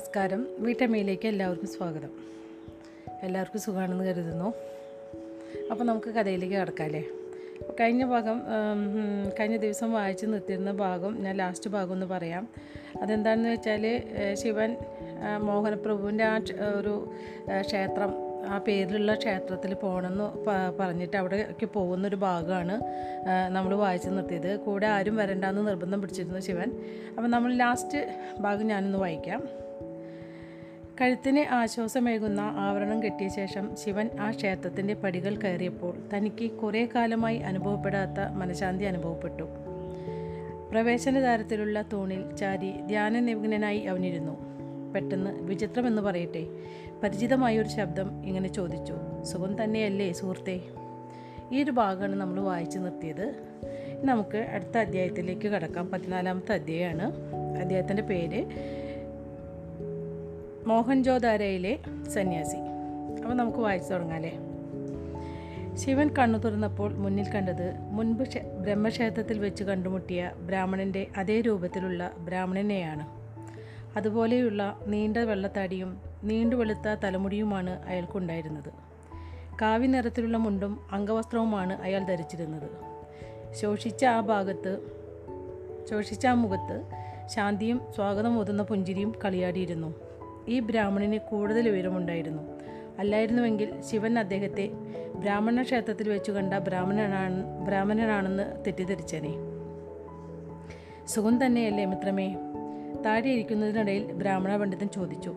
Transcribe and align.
നമസ്കാരം. 0.00 0.46
വീട്ടമ്മയിലേക്ക് 0.58 1.26
എല്ലാവർക്കും 1.28 1.68
സ്വാഗതം. 1.68 2.12
എല്ലാവർക്കും 3.22 3.60
സുഖമാണെന്ന് 3.60 4.04
കരുതുന്നു. 4.04 4.54
അപ്പോൾ 5.70 5.84
നമുക്ക് 5.84 6.10
കഥയിലേക്ക് 6.10 6.54
കിടക്കാമല്ലേ 6.54 7.02
കഴിഞ്ഞ 7.80 8.04
ഭാഗം 8.04 8.38
കഴിഞ്ഞ 9.40 9.56
ദിവസം 9.56 9.92
വായിച്ച് 9.92 10.26
നിർത്തിയിരുന്ന 10.26 10.72
ഭാഗം 10.72 11.22
ഞാൻ 11.22 11.36
ലാസ്റ്റ് 11.36 11.70
ഭാഗം 11.70 11.92
ഒന്ന് 11.92 12.06
പറയാം. 12.06 12.48
അതെന്താണെന്ന് 13.02 13.48
വെച്ചാൽ 13.48 13.84
ശിവൻ 14.42 14.76
മോഹനപ്രഭുവിന്റെ 15.42 16.24
ആ 16.24 16.40
ഒരു 16.80 16.94
ക്ഷേത്രം 17.60 18.12
ആ 18.48 18.58
പേരിലുള്ള 18.58 19.14
ക്ഷേത്രത്തിൽ 19.14 19.74
പോകണമെന്ന് 19.74 20.28
പറഞ്ഞിട്ട് 20.80 21.16
അവിടേക്ക് 21.16 21.68
പോകുന്നൊരു 21.72 22.16
ഭാഗമാണ് 22.16 22.76
നമ്മൾ 23.48 23.74
വായിച്ചു 23.74 24.08
നിർത്തിയത്. 24.08 24.56
കൂടെ 24.60 24.86
ആരും 24.86 25.16
വരണ്ടെന്ന് 25.16 25.68
നിർബന്ധം 25.68 26.00
പിടിച്ചിരുന്നു 26.00 26.40
ശിവൻ. 26.40 26.70
അപ്പം 27.16 27.30
നമ്മൾ 27.30 27.52
ലാസ്റ്റ് 27.54 28.00
ഭാഗം 28.40 28.66
ഞാനൊന്ന് 28.66 28.98
വായിക്കാം. 28.98 29.69
കഴുത്തിന് 31.00 31.54
ആശ്വാസമേകുന്ന 31.54 32.40
ആവരണം 32.40 33.02
കെട്ടിയ 33.02 33.28
ശേഷം 33.28 33.76
ശിവൻ 33.84 34.10
ആ 34.20 34.30
ക്ഷേത്രത്തിന്റെ 34.30 34.94
പടികൾ 34.94 35.36
കയറിയപ്പോൾ 35.36 35.96
തനിക്ക് 36.14 36.50
കുറേ 36.50 36.88
കാലമായി 36.94 37.38
അനുഭവപ്പെടാത്ത 37.38 38.32
മനഃശാന്തി 38.32 38.84
അനുഭവപ്പെട്ടു. 38.84 39.42
പ്രവേശന 39.42 40.70
പ്രവേശനദ്വാരത്തിലുള്ള 40.70 41.84
തൂണിൽ 41.92 42.36
ചാരി 42.36 42.70
ധ്യാനനിമഗ്നനായി 42.86 43.80
അവനിരുന്നു. 43.80 44.38
പെട്ടെന്ന് 44.94 45.42
വിചിത്രമെന്ന് 45.42 46.02
പറയട്ടെ? 46.02 46.46
പരിചിതമായ 47.02 47.60
ഒരു 47.60 47.68
ശബ്ദം 47.68 48.26
ഇങ്ങനെ 48.26 48.48
ചോദിച്ചു. 48.48 48.94
സുഖം 49.22 49.64
തന്നെയല്ലേ 49.64 50.12
സുഹൃത്തെ? 50.12 50.60
ഈ 51.52 51.62
ഒരു 51.62 51.70
ഭാഗമാണ് 51.70 52.16
നമ്മൾ 52.16 52.40
വായിച്ചു 52.40 52.78
നിർത്തിയത്. 52.78 53.34
നമുക്ക് 54.04 54.38
അടുത്ത 54.38 54.78
അധ്യായത്തിലേക്ക് 54.78 55.48
കടക്കാം. 55.48 55.90
പതിനാലാമത്തെ 55.90 56.52
അധ്യായമാണ്. 56.52 57.12
അദ്ദേഹത്തിന്റെ 57.60 58.02
പേര് 58.02 58.46
മോഹൻജോദാരയിലെ 60.66 61.78
സന്യാസി. 62.14 62.56
അപ്പോൾ 63.22 63.34
നമുക്ക് 63.34 63.58
വായിച്ചു 63.58 63.92
തുടങ്ങാമല്ലേ 63.92 64.38
ശിവൻ 65.74 66.10
കണ്ണു 66.18 66.38
തുറന്നപ്പോൾ 66.38 66.94
മുന്നിൽ 66.94 67.30
കണ്ടത് 67.30 67.74
മുൻപ് 67.80 68.22
ക്ഷേ- 68.22 68.42
ബ്രഹ്മക്ഷേത്രത്തിൽ 68.42 69.38
വെച്ച് 69.38 69.64
കണ്ടുമുട്ടിയ 69.64 70.32
ബ്രാഹ്മണന്റെ 70.36 71.06
അതേ 71.16 71.40
രൂപത്തിലുള്ള 71.40 72.10
ബ്രാഹ്മണനെയാണ്. 72.18 73.06
അതുപോലെയുള്ള 73.96 74.78
നീണ്ട 74.86 75.16
വെള്ളത്താടിയും 75.16 76.00
നീണ്ടു 76.24 76.56
വെളുത്ത 76.56 76.94
തലമുടിയുമാണ് 77.04 77.82
അയാൾക്കുണ്ടായിരുന്നത്. 77.86 78.72
കാവി 79.62 79.86
നിറത്തിലുള്ള 79.86 80.36
മുണ്ടും 80.36 80.80
അംഗവസ്ത്രവുമാണ് 80.92 81.82
അയാൾ 81.82 82.04
ധരിച്ചിരുന്നത്. 82.04 82.70
ശോഷിച്ച 83.54 84.04
ആ 84.04 84.20
ഭാഗത്ത് 84.20 84.78
ശോഷിച്ച 85.90 86.26
ആ 86.26 86.34
മുഖത്ത് 86.34 86.82
ശാന്തിയും 87.26 87.80
സ്വാഗതം 87.94 88.38
ഓതുന്ന 88.38 88.62
പുഞ്ചിരിയും 88.62 89.14
കളിയാടിയിരുന്നു. 89.24 90.09
ഈ 90.50 90.60
ബ്രാഹ്മണന് 90.60 91.18
കൂടുതൽ 91.18 91.68
ഉയരമുണ്ടായിരുന്നു 91.68 92.42
അല്ലായിരുന്നുവെങ്കിൽ 92.98 93.80
ശിവൻ 93.80 94.18
അദ്ദേഹത്തെ 94.18 94.70
ബ്രാഹ്മണ 95.14 95.62
ക്ഷേത്രത്തിൽ 95.62 96.08
വെച്ചു 96.08 96.32
കണ്ട 96.32 96.54
ബ്രാഹ്മണനാണ് 96.54 97.66
ബ്രാഹ്മണനാണെന്ന് 97.66 98.64
തെറ്റിദ്ധരിച്ചനെ. 98.64 99.34
സുഖം 101.06 101.46
തന്നെയല്ലേ 101.46 101.84
മിത്രമേ? 101.84 102.36
താഴെ 103.06 103.28
ഇരിക്കുന്നതിനിടയിൽ 103.28 104.12
ബ്രാഹ്മണ 104.12 104.56
പണ്ഡിതൻ 104.56 104.88
ചോദിച്ചു. 104.88 105.36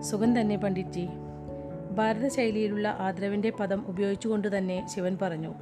സുഖം 0.00 0.40
തന്നെ 0.40 0.56
പണ്ഡിറ്റ്ജി 0.56 1.08
ഭാരത 1.90 2.28
ശൈലിയിലുള്ള 2.28 2.88
ആദരവിന്റെ 2.88 3.50
പദം 3.50 3.86
ഉപയോഗിച്ചുകൊണ്ട് 3.86 4.58
തന്നെ 4.58 4.88
ശിവൻ 4.88 5.18
പറഞ്ഞു. 5.22 5.54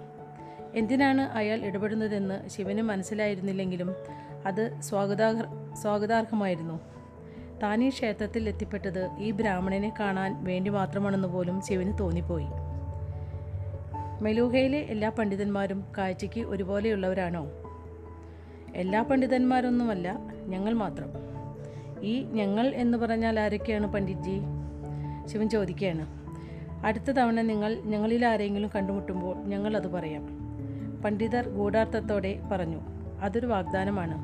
എന്തിനാണ് 0.74 1.20
അയാൾ 1.20 1.64
ഇടപെടുന്നതെന്ന് 1.64 2.48
ശിവന് 2.48 2.82
മനസ്സിലായിരുന്നില്ലെങ്കിലും 2.82 3.94
അത് 4.46 4.80
സ്വാഗതാർഹ 4.80 5.74
സ്വാഗതാർഹമായിരുന്നു. 5.82 6.97
താൻ 7.62 7.84
ഈ 7.84 7.88
ക്ഷേത്രത്തിൽ 7.88 8.48
എത്തിപ്പെട്ടത് 8.48 9.10
ഈ 9.18 9.30
ബ്രാഹ്മണനെ 9.30 9.94
കാണാൻ 10.00 10.44
വേണ്ടി 10.44 10.70
മാത്രമാണെന്ന് 10.70 11.28
പോലും 11.28 11.60
ശിവന് 11.60 11.98
തോന്നിപ്പോയി. 11.98 12.46
മെലൂഹയിലെ 14.22 14.78
എല്ലാ 14.78 15.08
പണ്ഡിതന്മാരും 15.08 15.84
കാഴ്ചയ്ക്ക് 15.98 16.40
ഒരുപോലെയുള്ളവരാണോ? 16.40 17.46
എല്ലാ 18.74 19.02
പണ്ഡിതന്മാരൊന്നുമല്ല 19.02 20.18
ഞങ്ങൾ 20.46 20.74
മാത്രം. 20.74 21.10
ഈ 22.02 22.22
ഞങ്ങൾ 22.22 22.74
എന്ന് 22.74 22.98
പറഞ്ഞാൽ 22.98 23.40
ആരൊക്കെയാണ് 23.40 23.92
പണ്ഡിറ്റ്ജി? 23.92 24.40
ശിവൻ 25.26 25.48
ചോദിക്കുകയാണ്. 25.48 26.06
അടുത്ത 26.86 27.04
തവണ 27.04 27.40
നിങ്ങൾ 27.40 27.74
ഞങ്ങളിൽ 27.74 28.26
ആരെങ്കിലും 28.26 28.70
കണ്ടുമുട്ടുമ്പോൾ 28.76 29.36
ഞങ്ങൾ 29.36 29.76
അത് 29.76 29.86
പറയാം. 29.86 30.26
പണ്ഡിതർ 31.02 31.48
ഗൂഢാർത്ഥത്തോടെ 31.48 32.40
പറഞ്ഞു 32.52 32.80
അതൊരു 33.20 33.46
വാഗ്ദാനമാണ്. 33.46 34.14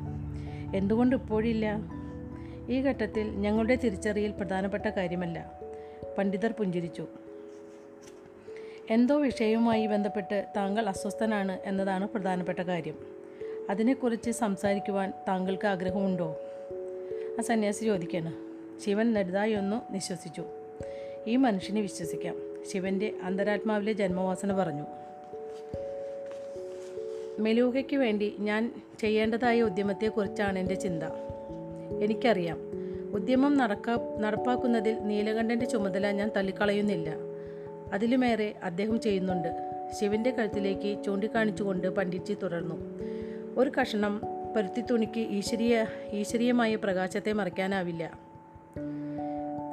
എന്തുകൊണ്ട് 0.75 1.15
ഇപ്പോഴില്ല? 1.15 1.79
ഈ 2.69 2.81
ഘട്ടത്തിൽ 2.81 3.29
ഞങ്ങളുടെ 3.29 3.75
തിരിച്ചറിയൽ 3.75 4.31
പ്രധാനപ്പെട്ട 4.31 4.85
കാര്യമല്ല. 4.85 5.59
പണ്ഡിതർ 6.17 6.51
പുഞ്ചിരിച്ചു. 6.51 7.07
എന്തോ 8.89 9.17
വിഷയവുമായി 9.17 9.87
ബന്ധപ്പെട്ട് 9.87 10.45
താങ്കൾ 10.57 10.89
അസ്വസ്ഥനാണ് 10.89 11.59
എന്നതാണ് 11.65 12.09
പ്രധാനപ്പെട്ട 12.09 12.59
കാര്യം. 12.59 12.97
അതിനെക്കുറിച്ച് 13.69 14.31
സംസാരിക്കുവാൻ 14.31 15.13
താങ്കൾക്ക് 15.27 15.67
ആഗ്രഹമുണ്ടോ? 15.67 16.37
ആ 17.39 17.41
സന്യാസി 17.41 17.85
ചോദിക്കാണ് 17.85 18.33
ശിവൻ 18.79 19.19
ഒന്ന് 19.53 19.93
നിശ്വസിച്ചു. 19.93 20.43
ഈ 21.27 21.35
മനുഷ്യനെ 21.35 21.81
വിശ്വസിക്കാം. 21.81 22.35
ശിവന്റെ 22.71 23.15
അന്തരാത്മാവിലെ 23.23 23.93
ജന്മവാസന 23.93 24.53
പറഞ്ഞു. 24.53 24.83
മെലൂഹയ്ക്ക് 27.39 27.95
വേണ്ടി 27.95 28.35
ഞാൻ 28.39 28.81
ചെയ്യേണ്ടതായ 28.99 29.61
ഉദ്യമത്തെക്കുറിച്ചാണ് 29.61 30.59
എന്റെ 30.59 30.75
ചിന്ത. 30.75 31.03
എനിക്കറിയാം. 32.01 32.57
ഉദ്യമം 33.13 33.57
നടക്കാ 33.57 33.97
നടപ്പാക്കുന്നതിൽ 34.19 34.97
നീലകണ്ഠന്റെ 35.03 35.65
ചുമതല 35.65 36.11
ഞാൻ 36.11 36.31
തള്ളിക്കളയുന്നില്ല. 36.37 37.13
അതിലുമേറെ 37.93 38.55
അദ്ദേഹം 38.63 38.99
ചെയ്യുന്നുണ്ട്. 38.99 39.71
ശിവന്റെ 39.99 40.31
കഴുത്തിലേക്ക് 40.31 41.03
ചൂണ്ടിക്കാണിച്ചുകൊണ്ട് 41.03 41.87
പണ്ഡിറ്റ്ജി 41.87 42.33
തുടർന്നു. 42.33 42.75
ഒരു 43.57 43.71
കഷണം 43.81 44.21
പരുത്തിത്തുണിക്ക് 44.55 45.19
ഈശ്വരീയ 45.19 45.85
ഈശ്വരീയമായ 46.11 46.75
പ്രകാശത്തെ 46.75 47.33
മറയ്ക്കാനാവില്ല. 47.33 48.19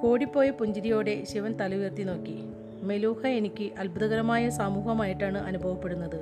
കോടിപ്പോയ 0.02 0.50
പുഞ്ചിരിയോടെ 0.50 1.24
ശിവൻ 1.24 1.52
തല 1.52 1.74
ഉയർത്തി 1.74 2.02
നോക്കി. 2.02 2.38
മെലൂഹ 2.82 3.26
എനിക്ക് 3.26 3.70
അത്ഭുതകരമായ 3.78 4.48
സമൂഹമായിട്ടാണ് 4.48 5.38
അനുഭവപ്പെടുന്നത്. 5.38 6.20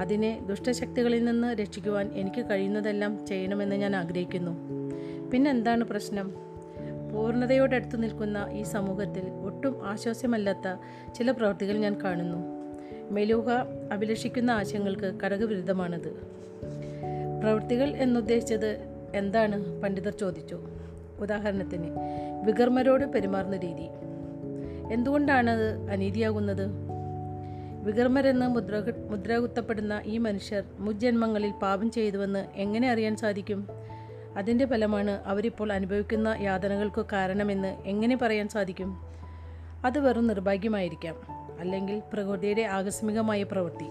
അതിനെ 0.00 0.40
ദുഷ്ടശക്തികളിൽ 0.46 1.24
നിന്ന് 1.24 1.54
രക്ഷിക്കുവാൻ 1.54 2.10
എനിക്ക് 2.14 2.46
കഴിയുന്നതെല്ലാം 2.50 3.26
ചെയ്യണമെന്ന് 3.26 3.76
ഞാൻ 3.76 3.96
ആഗ്രഹിക്കുന്നു. 3.96 4.76
പിന്നെന്താണ് 5.36 5.84
പ്രശ്നം? 5.84 6.32
പൂർണതയോടടുത്ത് 7.12 8.02
നിൽക്കുന്ന 8.02 8.46
ഈ 8.52 8.62
സമൂഹത്തിൽ 8.62 9.28
ഒട്ടും 9.44 9.86
ആശ്വാസ്യമല്ലാത്ത 9.86 10.76
ചില 11.14 11.30
പ്രവൃത്തികൾ 11.30 11.76
ഞാൻ 11.76 12.02
കാണുന്നു. 12.02 12.36
മെലൂഹ 13.10 13.48
അഭിലഷിക്കുന്ന 13.92 14.50
ആശയങ്ങൾക്ക് 14.50 15.18
കടകവിരുദ്ധമാണത്. 15.24 16.12
പ്രവൃത്തികൾ 17.40 17.88
എന്നുദ്ദേശിച്ചത് 17.88 18.78
എന്താണ്? 19.14 19.82
പണ്ഡിതർ 19.82 20.12
ചോദിച്ചു. 20.12 20.60
ഉദാഹരണത്തിന് 21.20 21.90
വികർമ്മരോട് 22.44 23.04
പെരുമാറുന്ന 23.04 23.56
രീതി. 23.56 23.88
എന്തുകൊണ്ടാണത് 24.92 25.90
അനീതിയാകുന്നത്? 25.90 26.66
വികർമ്മരെന്ന് 27.82 28.46
മുദ്ര 28.46 28.82
മുദ്ര 29.10 29.36
കുത്തപ്പെടുന്ന 29.36 30.02
ഈ 30.04 30.18
മനുഷ്യർ 30.18 30.64
മുജ്ജന്മങ്ങളിൽ 30.78 31.50
പാപം 31.50 31.90
ചെയ്തുവെന്ന് 31.90 32.46
എങ്ങനെ 32.54 32.90
അറിയാൻ 32.90 33.16
സാധിക്കും? 33.16 33.86
അതിന്റെ 34.36 34.66
ഫലമാണ് 34.66 35.10
അവരിപ്പോൾ 35.10 35.72
അനുഭവിക്കുന്ന 35.72 36.36
യാതനകൾക്ക് 36.40 37.04
കാരണമെന്ന് 37.12 37.76
എങ്ങനെ 37.84 38.16
പറയാൻ 38.16 38.48
സാധിക്കും? 38.48 38.96
അത് 39.84 39.98
വെറും 39.98 40.26
നിർഭാഗ്യമായിരിക്കാം. 40.26 41.16
അല്ലെങ്കിൽ 41.60 42.02
പ്രകൃതിയുടെ 42.12 42.62
ആകസ്മികമായ 42.62 43.42
പ്രവൃത്തി. 43.42 43.84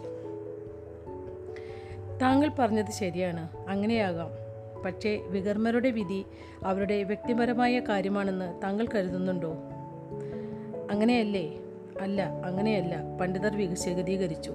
താങ്കൾ 2.22 2.52
പറഞ്ഞത് 2.60 2.92
ശരിയാണ്. 2.92 3.50
അങ്ങനെയാകാം. 3.70 4.30
പക്ഷേ 4.86 5.22
വികർമ്മരുടെ 5.28 5.90
വിധി 5.90 6.26
അവരുടെ 6.64 7.04
വ്യക്തിപരമായ 7.04 7.80
കാര്യമാണെന്ന് 7.80 8.62
താങ്കൾ 8.64 8.88
കരുതുന്നുണ്ടോ? 8.96 9.54
അങ്ങനെയല്ലേ? 10.92 11.60
അല്ല 12.02 12.22
അങ്ങനെയല്ല. 12.22 13.18
പണ്ഡിതർ 13.22 13.58
വിശദീകരിച്ചു 13.58 14.54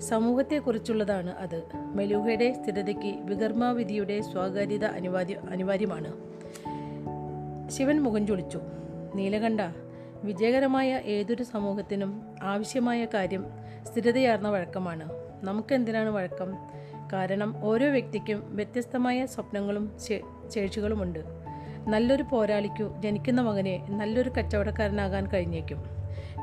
സമൂഹത്തെക്കുറിച്ചുള്ളതാണ് 0.00 1.30
അത്. 1.30 1.62
മെലൂഹയുടെ 1.74 2.52
സ്ഥിരതയ്ക്ക് 2.52 3.18
വികർമാവിധിയുടെ 3.20 4.20
സ്വാകാര്യത 4.20 4.84
അനിവാര്യ 4.84 5.36
അനിവാര്യമാണ്. 5.50 6.12
ശിവൻ 7.70 8.00
മുഖം 8.00 8.26
ചൊളിച്ചു. 8.26 8.60
നീലകണ്ഠ 9.14 9.60
വിജയകരമായ 10.24 11.02
ഏതൊരു 11.04 11.42
സമൂഹത്തിനും 11.42 12.22
ആവശ്യമായ 12.42 13.06
കാര്യം 13.14 13.44
സ്ഥിരതയാർന്ന 13.82 14.48
വഴക്കമാണ്. 14.48 15.12
നമുക്കെന്തിനാണ് 15.42 16.08
വഴക്കം? 16.08 16.54
കാരണം 17.12 17.64
ഓരോ 17.64 17.86
വ്യക്തിക്കും 17.86 18.56
വ്യത്യസ്തമായ 18.56 19.26
സ്വപ്നങ്ങളും 19.26 19.92
ശേഷികളുമുണ്ട് 20.54 21.18
നല്ലൊരു 21.86 22.22
പോരാളിക്കു 22.22 22.94
ജനിക്കുന്ന 23.00 23.40
മകനെ 23.40 23.86
നല്ലൊരു 23.90 24.30
കച്ചവടക്കാരനാകാൻ 24.30 25.26
കഴിഞ്ഞേക്കും. 25.26 25.97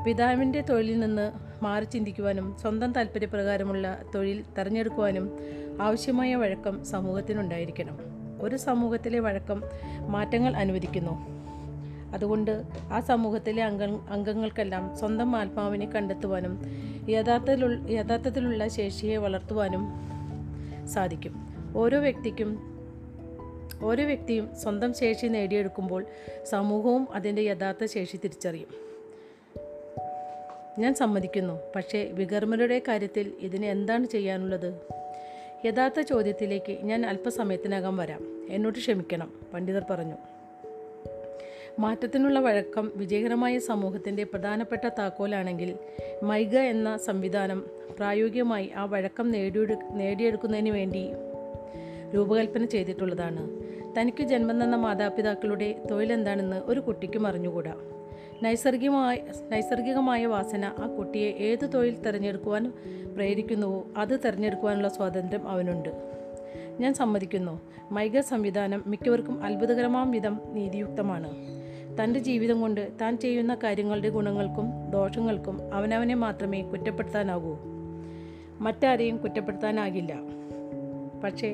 പിതാവിന്റെ 0.06 0.60
തൊഴിലിൽ 0.60 1.00
നിന്ന് 1.00 1.32
മാറി 1.64 1.84
ചിന്തിക്കുവാനും 1.84 2.56
സ്വന്തം 2.60 2.92
താല്പര്യപ്രകാരമുള്ള 2.92 4.02
തൊഴിൽ 4.14 4.44
തിരഞ്ഞെടുക്കുവാനും 4.58 5.38
ആവശ്യമായ 5.80 6.34
വഴക്കം 6.34 6.84
സമൂഹത്തിനുണ്ടായിരിക്കണം. 6.84 7.98
ഒരു 8.40 8.56
സമൂഹത്തിലെ 8.56 9.18
വഴക്കം 9.18 9.62
മാറ്റങ്ങൾ 10.06 10.56
അനുവദിക്കുന്നു. 10.56 11.26
അതുകൊണ്ട് 12.14 12.62
ആ 12.92 13.00
സമൂഹത്തിലെ 13.00 13.64
അംഗ 13.64 13.82
അംഗങ്ങൾക്കെല്ലാം 13.82 14.96
സ്വന്തം 14.96 15.36
ആത്മാവിനെ 15.36 15.86
കണ്ടെത്തുവാനും 15.86 16.62
യഥാർത്ഥത്തിലുള്ള 17.08 17.90
യഥാർത്ഥത്തിലുള്ള 17.90 18.68
ശേഷിയെ 18.68 19.16
വളർത്തുവാനും 19.16 19.82
സാധിക്കും. 20.88 21.34
ഓരോ 21.76 21.98
വ്യക്തിക്കും 21.98 22.58
ഓരോ 23.82 24.04
വ്യക്തിയും 24.04 24.50
സ്വന്തം 24.62 24.94
ശേഷി 24.94 25.26
നേടിയെടുക്കുമ്പോൾ 25.26 26.06
സമൂഹവും 26.44 27.08
അതിന്റെ 27.14 27.42
യഥാർത്ഥ 27.42 27.84
ശേഷി 27.84 28.16
തിരിച്ചറിയും. 28.16 28.85
ഞാൻ 30.78 30.94
സമ്മതിക്കുന്നു. 30.94 31.60
പക്ഷേ 31.76 32.10
വികർമ്മരുടെ 32.12 32.82
കാര്യത്തിൽ 32.88 33.32
ഇതിന് 33.40 33.66
എന്താണ് 33.66 34.06
ചെയ്യാനുള്ളത്? 34.06 34.74
യഥാർത്ഥ 35.64 36.00
ചോദ്യത്തിലേക്ക് 36.00 36.78
ഞാൻ 36.82 37.06
അല്പസമയത്തിനകം 37.06 37.96
വരാം. 37.96 38.46
എന്നോട് 38.50 38.78
ക്ഷമിക്കണം 38.78 39.32
പണ്ഡിതർ 39.54 39.82
പറഞ്ഞു. 39.90 40.14
മാറ്റത്തിനുള്ള 41.78 42.40
വഴക്കം 42.40 42.92
വിജയകരമായ 42.96 43.58
സമൂഹത്തിന്റെ 43.58 44.24
പ്രധാനപ്പെട്ട 44.24 44.88
താക്കോലാണെങ്കിൽ 44.88 45.76
മൈഗ 46.22 46.58
എന്ന 46.58 46.96
സംവിധാനം 46.96 47.66
പ്രായോഗികമായി 47.96 48.72
ആ 48.76 48.84
വഴക്കം 48.84 49.30
നേടിയെടു 49.30 49.74
നേടിയെടുക്കുന്നതിന് 49.92 50.70
വേണ്ടി 50.70 51.10
രൂപകൽപ്പന 52.14 52.64
ചെയ്തിട്ടുള്ളതാണ്. 52.64 53.50
തനിക്ക് 53.98 54.22
ജന്മം 54.22 54.64
തന്ന 54.64 54.76
മാതാപിതാക്കളുടെ 54.76 55.82
തൊഴിലെന്താണെന്ന് 55.90 56.56
ഒരു 56.56 56.80
കുട്ടിക്കും 56.80 57.26
അറിഞ്ഞുകൂടാ. 57.26 57.74
നൈസർഗികമായ 58.42 59.18
നൈസർഗികമായ 59.50 60.26
വാസന 60.26 60.64
ആ 60.64 60.86
കുട്ടിയെ 60.86 61.30
ഏത് 61.30 61.72
തൊഴിൽ 61.74 62.02
തിരഞ്ഞെടുക്കുവാൻ 62.02 62.72
പ്രേരിക്കുന്നുവോ 63.14 63.86
അത് 63.96 64.20
തിരഞ്ഞെടുക്കുവാനുള്ള 64.20 64.88
സ്വാതന്ത്ര്യം 64.88 65.48
അവനുണ്ട്. 65.48 65.88
ഞാൻ 66.80 66.94
സമ്മതിക്കുന്നു. 66.94 67.60
മൈഗ 67.90 68.20
സംവിധാനം 68.20 68.84
മിക്കവർക്കും 68.86 69.44
അത്ഭുതകരമാം 69.44 70.10
വിധം 70.10 70.40
നീതിയുക്തമാണ്. 70.52 71.30
തന്റെ 72.02 72.20
ജീവിതം 72.20 72.60
കൊണ്ട് 72.60 72.88
താൻ 73.00 73.18
ചെയ്യുന്ന 73.18 73.54
കാര്യങ്ങളുടെ 73.54 74.08
ഗുണങ്ങൾക്കും 74.08 74.90
ദോഷങ്ങൾക്കും 74.90 75.74
അവനവനെ 75.74 76.14
മാത്രമേ 76.14 76.62
കുറ്റപ്പെടുത്താനാകൂ. 76.62 77.56
മറ്റാരെയും 78.60 79.16
കുറ്റപ്പെടുത്താനാകില്ല. 79.16 80.16
പക്ഷേ 81.24 81.48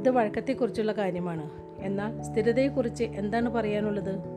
ഇത് 0.00 0.10
വഴക്കത്തെക്കുറിച്ചുള്ള 0.10 0.92
കാര്യമാണ്. 0.92 1.50
എന്നാൽ 1.80 2.22
സ്ഥിരതയെക്കുറിച്ച് 2.22 3.04
എന്താണ് 3.04 3.48
പറയാനുള്ളത്? 3.50 4.33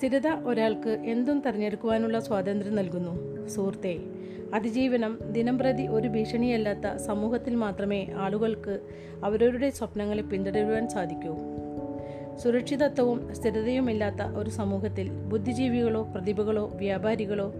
സ്ഥിരത 0.00 0.28
ഒരാൾക്ക് 0.28 0.88
എന്തും 0.88 1.40
തിരഞ്ഞെടുക്കുവാനുള്ള 1.40 2.20
സ്വാതന്ത്ര്യം 2.20 2.76
നൽകുന്നു. 2.76 3.46
സുഹൃത്തെ 3.48 3.98
അതിജീവനം 4.54 5.18
ദിനംപ്രതി 5.32 5.86
ഒരു 5.86 6.08
ഭീഷണിയല്ലാത്ത 6.08 6.96
സമൂഹത്തിൽ 6.96 7.54
മാത്രമേ 7.54 8.06
ആളുകൾക്ക് 8.16 8.80
അവരവരുടെ 9.24 9.70
സ്വപ്നങ്ങളെ 9.70 10.22
പിന്തുടരുവാൻ 10.22 10.88
സാധിക്കൂ. 10.88 11.36
സുരക്ഷിതത്വവും 12.36 13.34
സ്ഥിരതയുമില്ലാത്ത 13.34 14.22
ഒരു 14.22 14.50
സമൂഹത്തിൽ 14.50 15.10
ബുദ്ധിജീവികളോ 15.10 16.02
പ്രതിഭകളോ 16.02 16.66
വ്യാപാരികളോ 16.66 17.54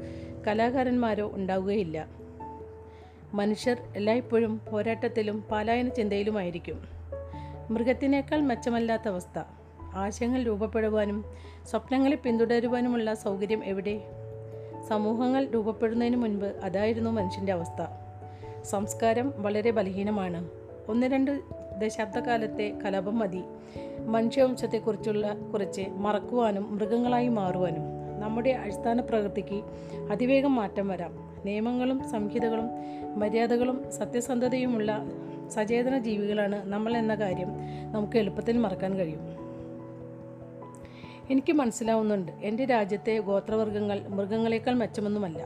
കലാകാരന്മാരോ 0.46 1.30
ഉണ്ടാവുകയില്ല. 1.34 2.08
മനുഷ്യർ 3.34 3.76
എല്ലായ്പ്പോഴും 3.96 4.60
പോരാട്ടത്തിലും 4.70 5.44
പാലായന 5.50 5.88
ചിന്തയിലുമായിരിക്കും 5.88 6.84
മൃഗത്തിനേക്കാൾ 7.70 8.40
മെച്ചമല്ലാത്ത 8.40 9.08
അവസ്ഥ. 9.08 9.38
ആശയങ്ങൾ 9.94 10.42
രൂപപ്പെടുവാനും 10.42 11.24
സ്വപ്നങ്ങളെ 11.70 12.16
പിന്തുടരുവാനുമുള്ള 12.16 13.14
സൗകര്യം 13.14 13.64
എവിടെ? 13.64 14.04
സമൂഹങ്ങൾ 14.88 15.44
രൂപപ്പെടുന്നതിന് 15.44 16.16
മുൻപ് 16.16 16.44
അതായിരുന്നു 16.44 17.10
മനുഷ്യന്റെ 17.10 17.52
അവസ്ഥ. 17.52 17.86
സംസ്കാരം 18.64 19.34
വളരെ 19.36 19.70
ബലഹീനമാണ്. 19.70 20.48
ഒന്ന് 20.88 21.06
രണ്ട് 21.06 21.40
ദശാബ്ദകാലത്തെ 21.78 22.78
കലാപം 22.84 23.18
മതി. 23.18 23.42
മനുഷ്യവംശത്തെക്കുറിച്ചുള്ള 24.06 25.34
കുറിച്ച് 25.34 25.82
മറക്കുവാനും 25.96 26.74
മൃഗങ്ങളായി 26.74 27.28
മാറുവാനും 27.28 27.82
നമ്മുടെ 28.20 28.50
അടിസ്ഥാന 28.50 29.00
പ്രകൃതിക്ക് 29.00 29.62
അതിവേഗം 30.10 30.54
മാറ്റം 30.54 30.88
വരാം. 30.88 31.42
നിയമങ്ങളും 31.44 32.10
സംഹിതകളും 32.10 32.68
മര്യാദകളും 33.18 33.84
സത്യസന്ധതയുമുള്ള 33.92 35.04
സചേതന 35.48 35.98
ജീവികളാണ് 35.98 36.72
നമ്മൾ 36.72 36.96
എന്ന 36.96 37.14
കാര്യം 37.14 37.48
നമുക്ക് 37.92 38.16
എളുപ്പത്തിൽ 38.18 38.58
മറക്കാൻ 38.58 38.96
കഴിയും. 38.96 39.39
എനിക്ക് 41.30 41.52
മനസ്സിലാവുന്നുണ്ട്. 41.52 42.32
എന്റെ 42.32 42.64
രാജ്യത്തെ 42.64 43.18
ഗോത്രവർഗങ്ങൾ 43.18 44.06
മൃഗങ്ങളെക്കാൾ 44.08 44.74
മെച്ചമൊന്നുമല്ല. 44.74 45.42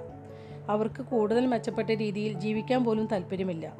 അവർക്ക് 0.68 1.02
കൂടുതൽ 1.02 1.46
മെച്ചപ്പെട്ട 1.46 1.90
രീതിയിൽ 1.90 2.40
ജീവിക്കാൻ 2.40 2.84
പോലും 2.84 3.06
താല്പര്യമില്ല. 3.06 3.76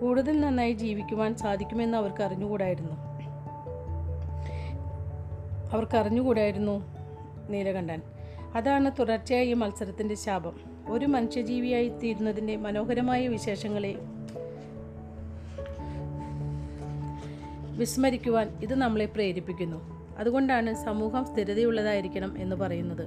കൂടുതൽ 0.00 0.40
നന്നായി 0.40 0.72
ജീവിക്കുവാൻ 0.72 1.34
സാധിക്കുമെന്ന് 1.34 1.98
അവർക്ക് 1.98 2.22
അറിഞ്ഞുകൂടായിരുന്നു. 2.22 2.92
അവർക്ക് 5.72 5.96
അറിഞ്ഞുകൂടായിരുന്നു 5.96 6.84
നീലകണ്ഠൻ. 7.50 8.02
അതാണ് 8.54 8.90
തുടർച്ചയായ 8.98 9.44
ഈ 9.44 9.52
മത്സരത്തിന്റെ 9.52 10.14
ശാപം. 10.14 10.60
ഒരു 10.88 11.06
മനുഷ്യജീവിയായി 11.06 11.88
തീരുന്നതിന്റെ 11.88 12.56
മനോഹരമായ 12.56 13.28
വിശേഷങ്ങളെ 13.28 13.94
വിസ്മരിക്കുവാൻ 17.76 18.48
ഇത് 18.62 18.74
നമ്മളെ 18.74 19.04
പ്രേരിപ്പിക്കുന്നു. 19.04 19.97
അതുകൊണ്ടാണ് 20.18 20.74
സമൂഹം 20.74 21.24
സ്ഥിരതയുള്ളതായിരിക്കണം 21.24 22.38
എന്ന് 22.38 22.56
പറയുന്നത്. 22.56 23.06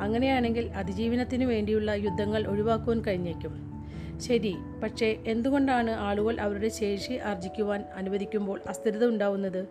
അങ്ങനെയാണെങ്കിൽ 0.00 0.66
അതിജീവനത്തിനു 0.66 1.46
വേണ്ടിയുള്ള 1.46 1.90
യുദ്ധങ്ങൾ 1.90 2.46
ഒഴിവാക്കുവാൻ 2.46 3.04
കഴിഞ്ഞേക്കും. 3.04 3.70
ശരി 4.18 4.56
പക്ഷേ 4.82 5.16
എന്തുകൊണ്ടാണ് 5.26 5.90
ആളുകൾ 5.90 6.40
അവരുടെ 6.40 6.68
ശേഷി 6.68 7.12
ആർജിക്കുവാൻ 7.12 7.84
അനുവദിക്കുമ്പോൾ 7.94 8.60
അസ്ഥിരത 8.68 9.04
ഉണ്ടാവുന്നത്? 9.04 9.66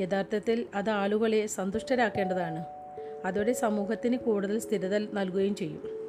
യഥാർത്ഥത്തിൽ 0.00 0.66
അത് 0.74 0.90
ആളുകളെ 0.90 1.46
സന്തുഷ്ടരാക്കേണ്ടതാണ്. 1.46 2.64
അതോടെ 3.24 3.52
സമൂഹത്തിന് 3.52 4.16
കൂടുതൽ 4.16 4.58
സ്ഥിരത 4.58 4.98
നൽകുകയും 4.98 5.54
ചെയ്യും. 5.54 5.99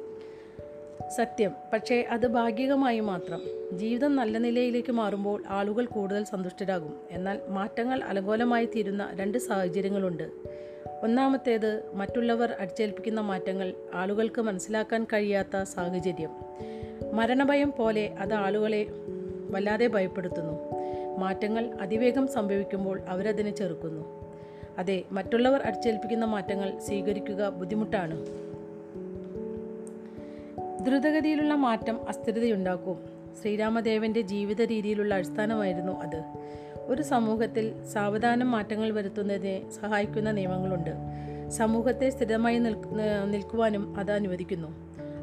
സത്യം. 1.10 1.50
പക്ഷേ 1.72 2.04
അത് 2.10 2.26
ഭാഗികമായി 2.26 3.00
മാത്രം. 3.00 3.42
ജീവിതം 3.78 4.16
നല്ല 4.16 4.38
നിലയിലേക്ക് 4.38 4.92
മാറുമ്പോൾ 4.92 5.42
ആളുകൾ 5.48 5.86
കൂടുതൽ 5.86 6.24
സന്തുഷ്ടരാകും. 6.24 7.00
എന്നാൽ 7.10 7.40
മാറ്റങ്ങൾ 7.48 8.04
അലങ്കോലമായി 8.04 8.64
തീരുന്ന 8.64 9.10
രണ്ട് 9.14 9.38
സാഹചര്യങ്ങളുണ്ട്. 9.38 10.30
ഒന്നാമത്തേത് 11.02 11.82
മറ്റുള്ളവർ 11.94 12.56
അടിച്ചേൽപ്പിക്കുന്ന 12.60 13.20
മാറ്റങ്ങൾ 13.20 13.74
ആളുകൾക്ക് 13.94 14.40
മനസ്സിലാക്കാൻ 14.40 15.04
കഴിയാത്ത 15.04 15.62
സാഹചര്യം. 15.62 16.30
മരണഭയം 17.12 17.72
പോലെ 17.78 18.08
അത് 18.18 18.34
ആളുകളെ 18.34 18.86
വല്ലാതെ 19.50 19.86
ഭയപ്പെടുത്തുന്നു. 19.86 20.58
മാറ്റങ്ങൾ 21.18 21.78
അതിവേഗം 21.80 22.28
സംഭവിക്കുമ്പോൾ 22.28 23.00
അവരതിനെ 23.08 23.50
ചെറുക്കുന്നു. 23.50 24.22
അതെ 24.78 25.02
മറ്റുള്ളവർ 25.12 25.60
അടിച്ചേൽപ്പിക്കുന്ന 25.60 26.24
മാറ്റങ്ങൾ 26.24 26.78
സ്വീകരിക്കുക 26.78 27.48
ബുദ്ധിമുട്ടാണ്. 27.48 28.41
ദ്രുതഗതിയിലുള്ള 30.82 31.54
മാറ്റം 31.54 32.08
അസ്ഥിരതയുണ്ടാക്കും. 32.08 32.98
ശ്രീരാമദേവന്റെ 33.42 34.20
ജീവിത 34.20 34.62
രീതിയിലുള്ള 34.62 35.14
അടിസ്ഥാനമായിരുന്നു 35.14 35.92
അത്. 35.92 36.22
ഒരു 36.86 37.02
സമൂഹത്തിൽ 37.02 37.84
സാവധാനം 37.84 38.50
മാറ്റങ്ങൾ 38.50 38.90
വരുത്തുന്നതിനെ 38.90 39.70
സഹായിക്കുന്ന 39.70 40.30
നിയമങ്ങളുണ്ട്. 40.30 40.90
സമൂഹത്തെ 41.48 42.10
സ്ഥിരമായി 42.10 42.58
നിൽക്കുവാനും 42.58 43.96
അത് 43.98 44.10
അനുവദിക്കുന്നു. 44.10 44.68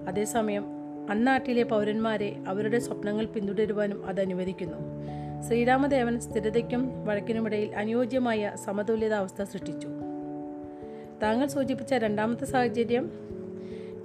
അതേസമയം 0.08 0.66
അന്നാട്ടിലെ 1.10 1.64
പൗരന്മാരെ 1.64 2.36
അവരുടെ 2.48 2.80
സ്വപ്നങ്ങൾ 2.80 3.26
പിന്തുടരുവാനും 3.26 4.06
അത് 4.06 4.22
അനുവദിക്കുന്നു. 4.22 4.78
ശ്രീരാമദേവൻ 5.48 6.20
സ്ഥിരതയ്ക്കും 6.20 7.06
വഴക്കിനുമിടയിൽ 7.06 7.76
അനുയോജ്യമായ 7.76 8.52
സമതുല്യതാവസ്ഥ 8.66 9.44
സൃഷ്ടിച്ചു. 9.44 9.88
താങ്കൾ 11.24 11.48
സൂചിപ്പിച്ച 11.48 11.94
രണ്ടാമത്തെ 11.94 12.46
സാഹചര്യം 12.46 13.30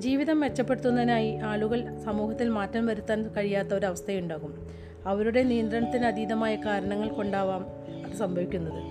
ജീവിതം 0.01 0.41
മെച്ചപ്പെടുത്തുന്നതിനായി 0.41 1.37
ആളുകൾ 1.37 1.99
സമൂഹത്തിൽ 2.05 2.49
മാറ്റം 2.49 2.87
വരുത്താൻ 2.87 3.29
കഴിയാത്ത 3.29 3.69
ഒരവസ്ഥയുണ്ടാകും. 3.69 4.69
അവരുടെ 5.07 5.43
നിയന്ത്രണത്തിന് 5.43 6.05
അതീതമായ 6.05 6.57
കാരണങ്ങൾ 6.57 7.09
കൊണ്ടാവാം 7.09 7.67
അത് 8.07 8.13
സംഭവിക്കുന്നത്. 8.13 8.83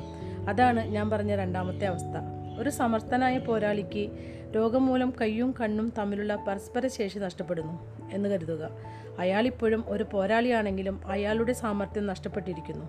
അതാണ് 0.49 0.85
ഞാൻ 0.85 1.09
പറഞ്ഞ 1.09 1.35
രണ്ടാമത്തെ 1.35 1.85
അവസ്ഥ. 1.85 2.43
ഒരു 2.59 2.69
സമർത്ഥനായ 2.69 3.37
പോരാളിക്ക് 3.37 4.09
രോഗം 4.55 4.85
മൂലം 4.85 5.13
കയ്യും 5.21 5.55
കണ്ണും 5.61 5.93
തമ്മിലുള്ള 5.97 6.35
പരസ്പര 6.35 6.87
ശേഷി 6.87 7.19
നഷ്ടപ്പെടുന്നു 7.19 8.01
എന്ന് 8.13 8.29
കരുതുക. 8.29 8.69
അയാളിപ്പോഴും 9.19 9.83
ഒരു 9.87 10.05
പോരാളിയാണെങ്കിലും 10.11 11.07
അയാളുടെ 11.07 11.53
സാമർഥ്യം 11.53 12.05
നഷ്ടപ്പെട്ടിരിക്കുന്നു. 12.05 12.85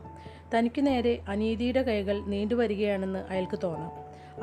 തനിക്ക് 0.55 0.87
നേരെ 0.87 1.21
അനീതിയുടെ 1.29 1.83
കൈകൾ 1.83 2.21
നീണ്ടുവരികയാണെന്ന് 2.21 3.25
അയാൾക്ക് 3.31 3.59
തോന്നാം. 3.63 3.93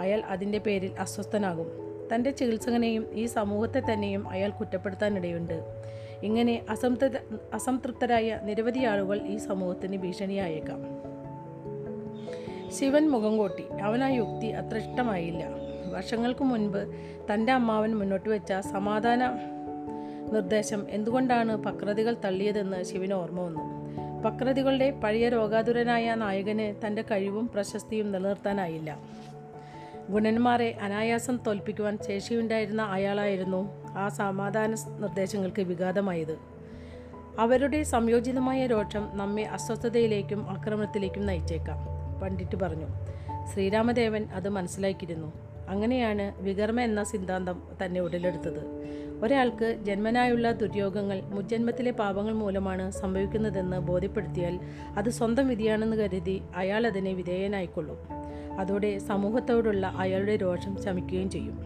അയാൾ 0.02 0.22
അതിന്റെ 0.22 0.58
പേരിൽ 0.58 0.92
അസ്വസ്ഥനാകും. 1.00 1.91
തന്റെ 2.16 2.32
ചികിത്സകനെയും 2.32 3.08
ഈ 3.14 3.26
സമൂഹത്തെ 3.26 3.94
തന്നെയും 3.94 4.30
അയാൾ 4.30 4.50
കുറ്റപ്പെടുത്താനിടയുണ്ട്. 4.50 5.64
ഇങ്ങനെ 6.24 6.66
അസംതൃപ്ത 6.70 7.18
അസംതൃപ്തരായ 7.54 8.40
നിരവധി 8.44 8.80
ആളുകൾ 8.80 9.28
ഈ 9.28 9.38
സമൂഹത്തിന് 9.38 9.98
ഭീഷണിയായേക്കാം. 9.98 10.82
ശിവൻ 12.72 13.10
മുഖം 13.10 13.38
കൂട്ടി. 13.38 13.64
അവൻ 13.82 14.04
ആ 14.04 14.08
യുക്തി 14.08 14.46
അത്ര 14.46 14.78
ഇഷ്ടമായില്ല 14.78 15.50
വർഷങ്ങൾക്ക് 15.94 16.44
മുൻപ് 16.44 16.88
തന്റെ 17.34 17.52
അമ്മാവൻ 17.52 17.98
മുന്നോട്ട് 17.98 18.30
വെച്ച 18.30 18.54
സമാധാന 18.54 19.26
നിർദ്ദേശം 20.32 20.86
എന്തുകൊണ്ടാണ് 20.90 21.56
പക്രതികൾ 21.56 22.16
തള്ളിയതെന്ന് 22.26 22.84
ശിവന് 22.84 23.14
ഓർമ്മ 23.14 23.40
വന്നു. 23.40 23.82
പക്രതികളുടെ 24.24 24.92
പഴയ 24.92 25.30
രോഗാതുരനായ 25.30 26.16
നായകന് 26.16 26.88
തന്റെ 26.88 27.02
കഴിവും 27.02 27.48
പ്രശസ്തിയും 27.48 28.12
നിലനിർത്താനായില്ല. 28.12 29.00
ഗുണന്മാരെ 30.12 30.78
അനായാസം 30.82 31.40
തോൽപ്പിക്കുവാൻ 31.48 31.98
ശേഷിയുണ്ടായിരുന്ന 32.08 32.82
അയാളായിരുന്നു 32.82 33.70
ആ 33.98 34.10
സമാധാന 34.10 34.76
നിർദ്ദേശങ്ങൾക്ക് 35.00 35.62
വിഘാതമായത്. 35.62 36.38
അവരുടെ 37.40 37.84
സംയോജിതമായ 37.84 38.68
രോഷം 38.68 39.10
നമ്മെ 39.14 39.44
അസ്വസ്ഥതയിലേക്കും 39.44 40.50
ആക്രമണത്തിലേക്കും 40.50 41.26
നയിച്ചേക്കാം 41.26 41.78
പണ്ഡിറ്റ് 42.20 42.56
പറഞ്ഞു. 42.56 42.86
ശ്രീരാമദേവൻ 43.54 44.26
അത് 44.34 44.50
മനസ്സിലാക്കിയിരുന്നു. 44.50 45.34
അങ്ങനെയാണ് 45.70 46.42
വികർമ്മ 46.42 46.82
എന്ന 46.82 47.04
സിദ്ധാന്തം 47.04 47.64
തന്നെ 47.86 48.02
ഉടലെടുത്തത്. 48.02 48.62
ഒരാൾക്ക് 49.22 49.80
ജന്മനായുള്ള 49.84 50.52
ദുര്യോഗങ്ങൾ 50.52 51.22
മുജ്ജന്മത്തിലെ 51.22 51.92
പാപങ്ങൾ 51.92 52.34
മൂലമാണ് 52.34 52.92
സംഭവിക്കുന്നതെന്ന് 52.92 53.78
ബോധ്യപ്പെടുത്തിയാൽ 53.78 54.60
അത് 54.98 55.10
സ്വന്തം 55.10 55.48
വിധിയാണെന്ന് 55.48 55.98
കരുതി 55.98 56.42
അയാൾ 56.56 56.88
അതിനെ 56.88 57.14
വിധേയനായിക്കൊള്ളും. 57.14 57.98
അതോടെ 58.60 58.98
സമൂഹത്തോടുള്ള 58.98 59.94
അയാളുടെ 59.98 60.36
രോഷം 60.36 60.84
ശമിക്കുകയും 60.84 61.30
ചെയ്യും. 61.30 61.60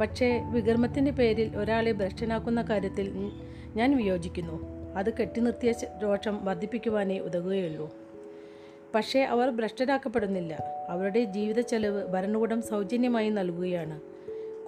പക്ഷേ 0.00 0.42
വികർമ്മത്തിന്റെ 0.50 1.10
പേരിൽ 1.10 1.56
ഒരാളെ 1.56 1.92
ഭ്രഷ്ടനാക്കുന്ന 1.92 2.62
കാര്യത്തിൽ 2.62 3.30
ഞാൻ 3.76 3.96
വിയോജിക്കുന്നു. 3.96 4.80
അത് 4.96 5.16
കെട്ടിനിർത്തിയ 5.16 5.72
രോഷം 6.02 6.44
വർദ്ധിപ്പിക്കുവാനേ 6.44 7.18
ഉതകുകയുള്ളൂ. 7.18 7.94
പക്ഷേ 8.94 9.20
അവർ 9.20 9.50
ഭ്രഷ്ടരാക്കപ്പെടുന്നില്ല. 9.50 10.62
അവരുടെ 10.88 11.24
ജീവിത 11.24 11.60
ചെലവ് 11.60 12.06
ഭരണകൂടം 12.06 12.62
സൗജന്യമായി 12.62 13.28
നൽകുകയാണ്. 13.28 14.09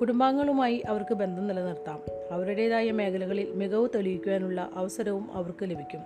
കുടുംബാംഗങ്ങളുമായി 0.02 0.82
അവർക്ക് 0.88 1.14
ബന്ധം 1.14 1.49
നിലനിർത്താം. 1.49 2.00
അവരുടേതായ 2.30 2.90
മേഖലകളിൽ 2.90 3.52
മികവ് 3.54 3.88
തെളിയിക്കുവാനുള്ള 3.94 4.71
അവസരവും 4.75 5.32
അവർക്ക് 5.32 5.71
ലഭിക്കും. 5.71 6.00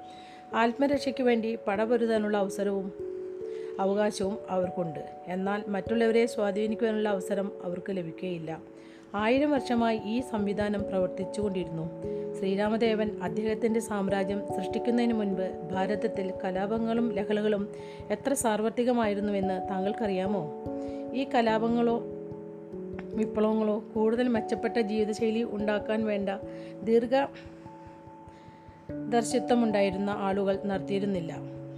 ആത്മരക്ഷയ്ക്ക് 0.55 1.23
വേണ്ടി 1.23 1.59
പടപൊരുതാനുള്ള 1.67 2.37
അവസരവും 2.37 2.93
അവകാശവും 3.81 4.39
അവർക്കുണ്ട്. 4.51 5.01
എന്നാൽ 5.27 5.63
മറ്റുള്ളവരെ 5.69 6.27
സ്വാധീനിക്കുവാനുള്ള 6.27 7.09
അവസരം 7.09 7.53
അവർക്ക് 7.65 7.97
ലഭിക്കുകയില്ല 7.97 8.63
ആയിരം 9.15 9.51
വർഷമായി 9.51 10.01
ഈ 10.05 10.21
സംവിധാനം 10.21 10.83
പ്രവർത്തിച്ചുകൊണ്ടിരുന്നു. 10.89 11.91
ശ്രീരാമദേവൻ 12.41 13.11
അദ്ദേഹത്തിന്റെ 13.23 13.81
സാമ്രാജ്യം 13.81 14.43
സൃഷ്ടിക്കുന്നതിന് 14.49 15.13
മുൻപ് 15.13 15.69
ഭാരതത്തിൽ 15.73 16.33
കലാപങ്ങളും 16.45 17.13
ലഹളകളും 17.13 17.69
എത്ര 18.11 18.33
സാർവത്രികമായിരുന്നുവെന്ന് 18.33 19.69
താങ്കൾക്കറിയാമോ? 19.69 20.65
ഈ 21.15 21.27
കലാപങ്ങളോ 21.35 22.16
വിപ്ലവങ്ങളോ 23.17 23.85
കൂടുതൽ 23.95 24.29
മെച്ചപ്പെട്ട 24.29 24.81
ജീവിതശൈലി 24.81 25.43
ഉണ്ടാക്കാൻ 25.43 26.07
വേണ്ട 26.07 26.31
ദീർഘ 26.83 27.27
ദർശിത്വമുണ്ടായിരുന്ന 29.09 30.11
ആളുകൾ 30.11 30.59
നടത്തിയിരുന്നില്ല 30.67 31.37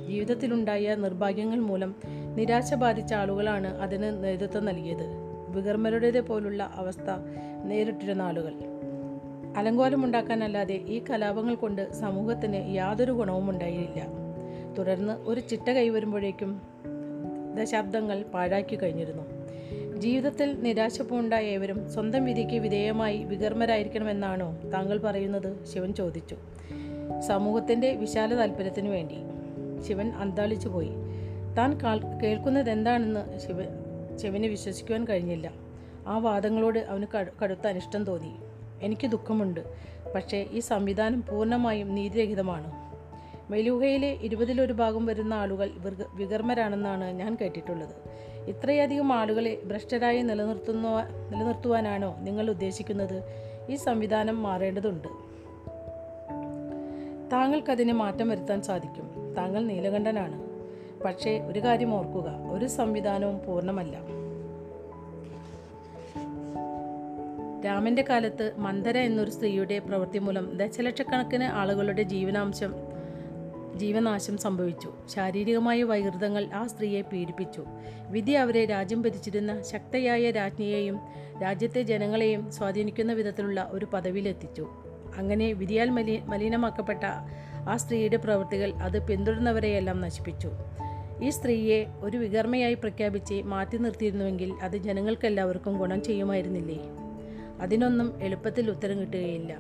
ജീവിതത്തിലുണ്ടായ 0.09 0.95
നിർഭാഗ്യങ്ങൾ 0.95 1.59
മൂലം 1.59 1.95
നിരാശ 2.35 2.75
ബാധിച്ച 2.75 3.15
ആളുകളാണ് 3.15 3.81
അതിന് 3.81 4.25
നേതൃത്വം 4.25 4.65
നൽകിയത്. 4.65 5.29
വികർമ്മരുടേത് 5.49 6.21
പോലുള്ള 6.21 6.71
അവസ്ഥ 6.75 7.11
നേരിട്ടിരുന്ന 7.65 8.23
ആളുകൾ. 8.23 8.53
അലങ്കോലമുണ്ടാക്കാനല്ലാതെ 9.57 10.75
ഈ 10.75 11.03
കലാപങ്ങൾ 11.11 11.55
കൊണ്ട് 11.55 11.93
സമൂഹത്തിന് 11.93 12.75
യാതൊരു 12.75 13.13
ഗുണവും 13.13 13.51
ഉണ്ടായില്ല. 13.51 14.07
തുടർന്ന് 14.79 15.13
ഒരു 15.13 15.41
ചിട്ട 15.41 15.71
കൈവരുമ്പോഴേക്കും 15.71 16.63
ദശാബ്ദങ്ങൾ 17.59 18.23
പാഴാക്കി 18.23 18.77
കഴിഞ്ഞിരുന്നു. 18.77 19.38
ജീവിതത്തിൽ 19.99 20.63
നിരാശ 20.63 21.03
ഏവരും 21.35 21.93
സ്വന്തം 21.93 22.25
വിധിക്ക് 22.25 22.59
വിധേയമായി 22.59 23.25
വികർമ്മരായിരിക്കണമെന്നാണോ 23.25 24.59
താങ്കൾ 24.75 24.99
പറയുന്നത്? 24.99 25.67
ശിവൻ 25.75 25.93
ചോദിച്ചു. 25.93 26.37
സമൂഹത്തിന്റെ 27.27 27.93
വിശാല 27.93 28.35
താല്പര്യത്തിനു 28.35 28.91
വേണ്ടി. 28.91 29.15
ശിവൻ 29.89 30.11
അന്താളിച്ചു 30.11 30.69
പോയി. 30.69 30.91
താൻ 31.59 31.79
കേൾക്കുന്നത് 32.23 32.71
എന്താണെന്ന് 32.71 33.39
ശിവ 33.39 33.57
ശിവന് 34.17 34.47
വിശ്വസിക്കുവാൻ 34.47 35.05
കഴിഞ്ഞില്ല. 35.05 35.53
ആ 36.07 36.19
വാദങ്ങളോട് 36.19 36.79
അവന് 36.79 37.07
കടുത്ത 37.43 37.67
അനിഷ്ടം 37.67 38.05
തോന്നി. 38.05 38.37
എനിക്ക് 38.83 39.07
ദുഃഖമുണ്ട്. 39.07 39.61
പക്ഷേ 40.15 40.47
ഈ 40.53 40.61
സംവിധാനം 40.61 41.23
പൂർണമായും 41.23 41.95
നീതിരഹിതമാണ്. 41.95 42.89
മെലൂഹയിലെ 43.53 44.19
ഇരുപതിലൊരു 44.23 44.73
ഭാഗം 44.73 45.07
വരുന്ന 45.07 45.35
ആളുകൾ 45.35 45.71
വികർമ്മരാണെന്നാണ് 46.15 47.05
ഞാൻ 47.05 47.37
കേട്ടിട്ടുള്ളത്. 47.41 47.95
ഇത്രയധികം 48.49 49.13
ആളുകളെ 49.13 49.59
ഭ്രഷ്ടരായി 49.65 50.23
നിലനിർത്തുന്ന 50.23 50.89
നിലനിർത്തുവാനാണോ 51.31 52.17
നിങ്ങൾ 52.21 52.51
ഉദ്ദേശിക്കുന്നത്? 52.51 53.23
ഈ 53.69 53.77
സംവിധാനം 53.77 54.43
മാറേണ്ടതുണ്ട്. 54.43 55.09
താങ്കൾക്കതിന് 57.33 57.93
മാറ്റം 57.93 58.29
വരുത്താൻ 58.29 58.63
സാധിക്കും. 58.63 59.35
താങ്കൾ 59.35 59.65
നീലകണ്ഠനാണ്. 59.65 60.43
പക്ഷേ 61.05 61.41
ഒരു 61.41 61.61
കാര്യം 61.61 61.95
ഓർക്കുക. 61.95 62.31
ഒരു 62.51 62.67
സംവിധാനവും 62.67 63.41
പൂർണമല്ല. 63.47 64.19
രാമന്റെ 67.67 68.05
കാലത്ത് 68.09 68.53
മന്ദര 68.59 68.99
എന്നൊരു 68.99 69.31
സ്ത്രീയുടെ 69.31 69.79
പ്രവൃത്തി 69.79 70.19
മൂലം 70.19 70.57
ദശലക്ഷക്കണക്കിന് 70.57 71.45
ആളുകളുടെ 71.45 72.03
ജീവനാംശം 72.03 72.75
ജീവനാശം 73.79 74.39
സംഭവിച്ചു. 74.39 74.93
ശാരീരികമായ 75.15 75.83
വൈകൃതങ്ങൾ 75.83 76.45
ആ 76.45 76.67
സ്ത്രീയെ 76.67 77.03
പീഡിപ്പിച്ചു. 77.03 77.65
വിധി 78.09 78.33
അവരെ 78.33 78.65
രാജ്യം 78.67 79.03
ഭരിച്ചിരുന്ന 79.03 79.63
ശക്തയായ 79.63 80.31
രാജ്ഞിയെയും 80.31 81.01
രാജ്യത്തെ 81.43 81.83
ജനങ്ങളെയും 81.83 82.53
സ്വാധീനിക്കുന്ന 82.53 83.13
വിധത്തിലുള്ള 83.13 83.69
ഒരു 83.73 83.85
പദവിയിലെത്തിച്ചു. 83.85 84.69
അങ്ങനെ 85.17 85.53
വിധിയാൽ 85.53 85.91
മലി 85.91 86.21
മലിനമാക്കപ്പെട്ട 86.25 87.05
ആ 87.69 87.77
സ്ത്രീയുടെ 87.77 88.17
പ്രവൃത്തികൾ 88.17 88.73
അത് 88.73 89.07
പിന്തുടർന്നവരെയെല്ലാം 89.07 90.01
നശിപ്പിച്ചു. 90.01 90.51
ഈ 91.23 91.31
സ്ത്രീയെ 91.31 91.87
ഒരു 92.01 92.17
വികർമ്മയായി 92.17 92.75
പ്രഖ്യാപിച്ച് 92.75 93.43
മാറ്റി 93.43 93.77
നിർത്തിയിരുന്നുവെങ്കിൽ 93.77 94.53
അത് 94.63 94.77
ജനങ്ങൾക്കെല്ലാവർക്കും 94.77 95.79
ഗുണം 95.79 96.03
ചെയ്യുമായിരുന്നില്ലേ? 96.03 96.79
അതിനൊന്നും 97.61 98.23
എളുപ്പത്തിൽ 98.23 98.71
ഉത്തരം 98.71 99.01
കിട്ടുകയില്ല. 99.01 99.57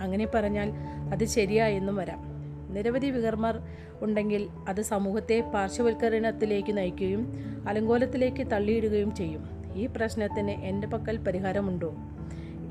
അങ്ങനെ 0.00 0.26
പറഞ്ഞാൽ 0.34 0.72
അത് 1.12 1.24
ശരിയായെന്നും 1.24 1.96
വരാം. 1.96 2.35
നിരവധി 2.76 3.06
വികർമ്മർ 3.06 3.58
ഉണ്ടെങ്കിൽ 4.00 4.48
അത് 4.68 4.82
സമൂഹത്തെ 4.82 5.40
പാർശ്വവൽക്കരണത്തിലേക്ക് 5.40 6.76
നയിക്കുകയും 6.76 7.32
അലങ്കോലത്തിലേക്ക് 7.68 8.50
തള്ളിയിടുകയും 8.50 9.14
ചെയ്യും. 9.14 9.72
ഈ 9.74 9.86
പ്രശ്നത്തിന് 9.86 10.50
എന്റെ 10.50 10.86
പക്കൽ 10.86 11.16
പരിഹാരമുണ്ടോ? 11.16 11.94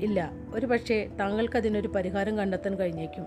ഇല്ല. 0.02 0.30
ഒരു 0.54 0.66
പക്ഷേ 0.66 1.10
താങ്കൾക്കതിനൊരു 1.20 1.88
പരിഹാരം 1.88 2.38
കണ്ടെത്താൻ 2.38 2.74
കഴിഞ്ഞേക്കും. 2.74 3.26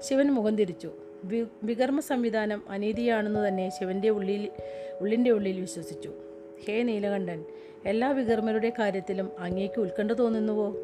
ശിവൻ 0.00 0.30
മുഖം 0.30 0.56
തിരിച്ചു. 0.56 0.90
വി 1.24 1.44
വികർമ്മ 1.62 2.00
സംവിധാനം 2.00 2.62
അനീതിയാണെന്ന് 2.68 3.48
തന്നെ 3.48 3.68
ശിവന്റെ 3.68 4.08
ഉള്ളിൽ 4.08 4.50
ഉള്ളിന്റെ 5.00 5.30
ഉള്ളിൽ 5.30 5.60
വിശ്വസിച്ചു. 5.60 6.12
ഹേ 6.68 6.82
നീലകണ്ഠൻ 6.82 7.44
എല്ലാ 7.86 8.10
വികർമ്മരുടെ 8.10 8.72
കാര്യത്തിലും 8.78 9.30
അങ്ങേക്ക് 9.38 9.80
ഉത്കണ്ഠ 9.80 10.12
തോന്നുന്നുവോ? 10.12 10.76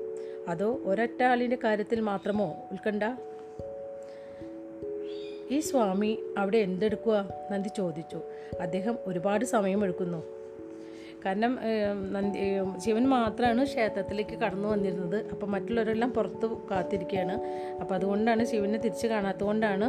അതോ 0.49 0.81
ഒരൊറ്റ 0.85 1.23
ആളിന്റെ 1.23 1.59
കാര്യത്തിൽ 1.65 2.01
മാത്രമോ 2.01 2.55
ഉത്കണ്ഠ? 2.73 3.03
ഈ 5.51 5.61
സ്വാമി 5.61 6.19
അവിടെ 6.39 6.59
എന്തെടുക്കുക 6.59 7.29
നന്ദി 7.53 7.71
ചോദിച്ചു. 7.77 8.21
അദ്ദേഹം 8.61 8.99
ഒരുപാട് 9.07 9.45
സമയമെടുക്കുന്നു 9.45 10.23
കാരണം 11.25 11.59
നന്ദി 12.13 12.39
ശിവൻ 12.85 13.05
മാത്രമാണ് 13.09 13.65
ക്ഷേത്രത്തിലേക്ക് 13.65 14.37
കടന്നു 14.39 14.69
വന്നിരുന്നത്. 14.69 15.17
അപ്പോൾ 15.31 15.47
മറ്റുള്ളവരെല്ലാം 15.47 16.11
പുറത്ത് 16.13 16.47
കാത്തിരിക്കുകയാണ് 16.71 17.35
അപ്പോൾ 17.81 17.95
അതുകൊണ്ടാണ് 17.95 18.45
ശിവനെ 18.45 18.79
തിരിച്ച് 18.79 19.07
കാണാത്തതുകൊണ്ടാണ് 19.07 19.89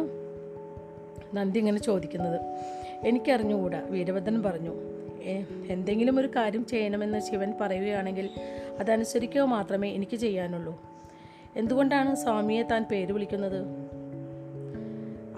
നന്ദി 1.38 1.60
ഇങ്ങനെ 1.60 1.80
ചോദിക്കുന്നത്. 1.80 2.39
എനിക്കറിഞ്ഞുകൂടാ 3.08 3.82
വീരഭദ്രൻ 3.89 4.44
പറഞ്ഞു. 4.44 4.74
എന്തെങ്കിലും 5.70 6.20
ഒരു 6.20 6.30
കാര്യം 6.36 6.66
ചെയ്യണമെന്ന് 6.66 7.20
ശിവൻ 7.20 7.54
പറയുകയാണെങ്കിൽ 7.62 8.30
അതനുസരിക്കുക 8.80 9.42
മാത്രമേ 9.42 9.89
എനിക്ക് 9.94 10.18
ചെയ്യാനുള്ളൂ. 10.18 10.74
എന്തുകൊണ്ടാണ് 11.56 12.16
സ്വാമിയെ 12.16 12.63
താൻ 12.63 12.84
പേര് 12.92 13.12
വിളിക്കുന്നത്? 13.12 13.60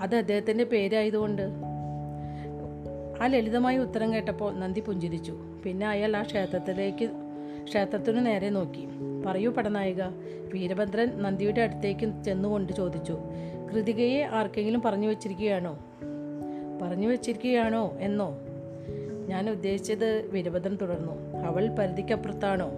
അത് 0.01 0.15
അദ്ദേഹത്തിന്റെ 0.15 0.63
പേരായതുകൊണ്ട്. 0.63 1.41
ആ 3.21 3.25
ലളിതമായ 3.25 3.77
ഉത്തരം 3.77 4.13
കേട്ടപ്പോൾ 4.13 4.59
നന്ദി 4.59 4.79
പുഞ്ചിരിച്ചു. 4.79 5.37
പിന്നെ 5.65 5.87
അയാൾ 5.87 6.17
ആ 6.17 6.23
ക്ഷേത്രത്തിലേക്ക് 6.23 7.09
ക്ഷേത്രത്തിനു 7.63 8.21
നേരെ 8.21 8.49
നോക്കി. 8.49 8.87
പറയൂ 9.25 9.51
പടനായിക 9.51 10.01
വീരഭദ്രൻ 10.53 11.17
നന്ദിയുടെ 11.17 11.61
അടുത്തേക്ക് 11.61 12.23
ചെന്നുകൊണ്ട് 12.23 12.73
ചോദിച്ചു 12.73 13.17
കൃതികയെ 13.73 14.23
ആർക്കെങ്കിലും 14.23 14.81
പറഞ്ഞു 14.81 15.07
വച്ചിരിക്കുകയാണോ? 15.07 15.79
പറഞ്ഞു 16.81 17.07
വച്ചിരിക്കുകയാണോ? 17.07 17.97
എന്നോ? 17.99 18.37
ഞാൻ 19.27 19.49
ഉദ്ദേശിച്ചത് 19.49 20.29
വീരഭദ്രൻ 20.29 20.77
തുടർന്നു. 20.81 21.37
അവൾ 21.37 21.67
പരിധിക്കപ്പുറത്താണോ? 21.67 22.71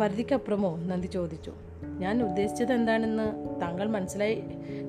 പരിധിക്കപ്പുറമോ? 0.00 0.76
നന്ദി 0.76 1.06
ചോദിച്ചു. 1.06 1.52
ഞാൻ 1.98 2.22
ഉദ്ദേശിച്ചത് 2.22 2.72
എന്താണെന്ന് 2.72 3.60
താങ്കൾ 3.60 3.88
മനസ്സിലായി 3.88 4.42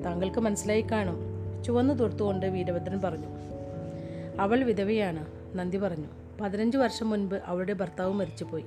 താങ്കൾക്ക് 0.04 0.40
മനസ്സിലായി 0.40 0.84
കാണും. 0.92 1.38
ചുവന്നു 1.64 1.94
തൊടുത്തുകൊണ്ട് 1.94 2.46
വീരഭദ്രൻ 2.46 3.00
പറഞ്ഞു. 3.00 3.26
അവൾ 4.40 4.64
വിധവയാണ് 4.64 5.26
നന്ദി 5.54 5.78
പറഞ്ഞു. 5.78 6.06
പതിനഞ്ച് 6.40 6.78
വർഷം 6.78 7.10
മുൻപ് 7.10 7.34
അവളുടെ 7.44 7.72
ഭർത്താവ് 7.72 8.12
മരിച്ചുപോയി. 8.12 8.64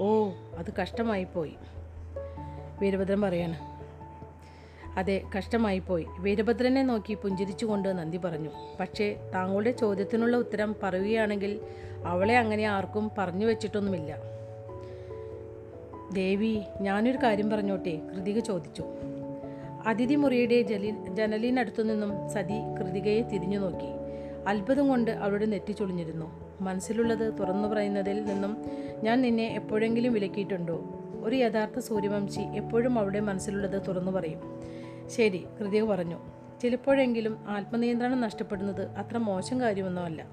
ഓ 0.00 0.30
അത് 0.58 0.72
കഷ്ടമായി 0.82 1.24
പോയി 1.24 1.52
വീരഭദ്രൻ 2.80 3.20
പറയാണ്. 3.20 3.72
അതെ 4.98 5.22
കഷ്ടമായിപ്പോയി. 5.38 6.06
വീരഭദ്രനെ 6.18 6.82
നോക്കി 6.82 7.14
പുഞ്ചിരിച്ചുകൊണ്ട് 7.14 7.88
നന്ദി 7.88 8.16
പറഞ്ഞു. 8.18 8.48
പക്ഷേ 8.80 9.30
താങ്കളുടെ 9.34 9.70
ചോദ്യത്തിനുള്ള 9.70 10.36
ഉത്തരം 10.36 10.76
പറയുകയാണെങ്കിൽ 10.82 11.60
അവളെ 12.06 12.38
അങ്ങനെ 12.38 12.64
ആർക്കും 12.64 13.10
പറഞ്ഞു 13.18 13.46
വെച്ചിട്ടൊന്നുമില്ല. 13.46 14.31
ദേവി 16.12 16.60
ഞാനൊരു 16.80 17.18
കാര്യം 17.22 17.50
പറഞ്ഞോട്ടെ? 17.50 18.00
കൃതിക 18.14 18.38
ചോദിച്ചു. 18.38 18.84
അതിഥി 19.86 20.14
മുറിയുടെ 20.14 20.62
ജലി 20.62 20.94
ജനലിനടുത്തു 21.12 21.82
നിന്നും 21.82 22.30
സതി 22.30 22.74
കൃതികയെ 22.80 23.22
തിരിഞ്ഞു 23.22 23.58
നോക്കി. 23.58 23.88
അത്ഭുതം 24.48 24.88
കൊണ്ട് 24.88 25.10
അവളുടെ 25.10 25.46
നെറ്റി 25.46 25.72
ചുളിഞ്ഞിരുന്നു. 25.72 26.58
മനസ്സിലുള്ളത് 26.60 27.38
തുറന്നു 27.38 27.68
പറയുന്നതിൽ 27.68 28.24
നിന്നും 28.24 28.64
ഞാൻ 29.02 29.22
നിന്നെ 29.22 29.46
എപ്പോഴെങ്കിലും 29.54 30.12
വിലക്കിയിട്ടുണ്ടോ? 30.12 30.84
ഒരു 31.24 31.36
യഥാർത്ഥ 31.36 31.78
സൂര്യവംശി 31.78 32.40
എപ്പോഴും 32.40 32.98
അവളുടെ 32.98 33.20
മനസ്സിലുള്ളത് 33.20 33.82
തുറന്നു 33.88 34.12
പറയും. 34.12 34.40
ശരി 35.06 35.44
കൃതിക 35.60 35.82
പറഞ്ഞു. 35.82 36.18
ചിലപ്പോഴെങ്കിലും 36.62 37.38
ആത്മനിയന്ത്രണം 37.48 38.20
നഷ്ടപ്പെടുന്നത് 38.20 38.88
അത്ര 38.88 39.16
മോശം 39.18 39.60
കാര്യമൊന്നുമല്ല. 39.60 40.26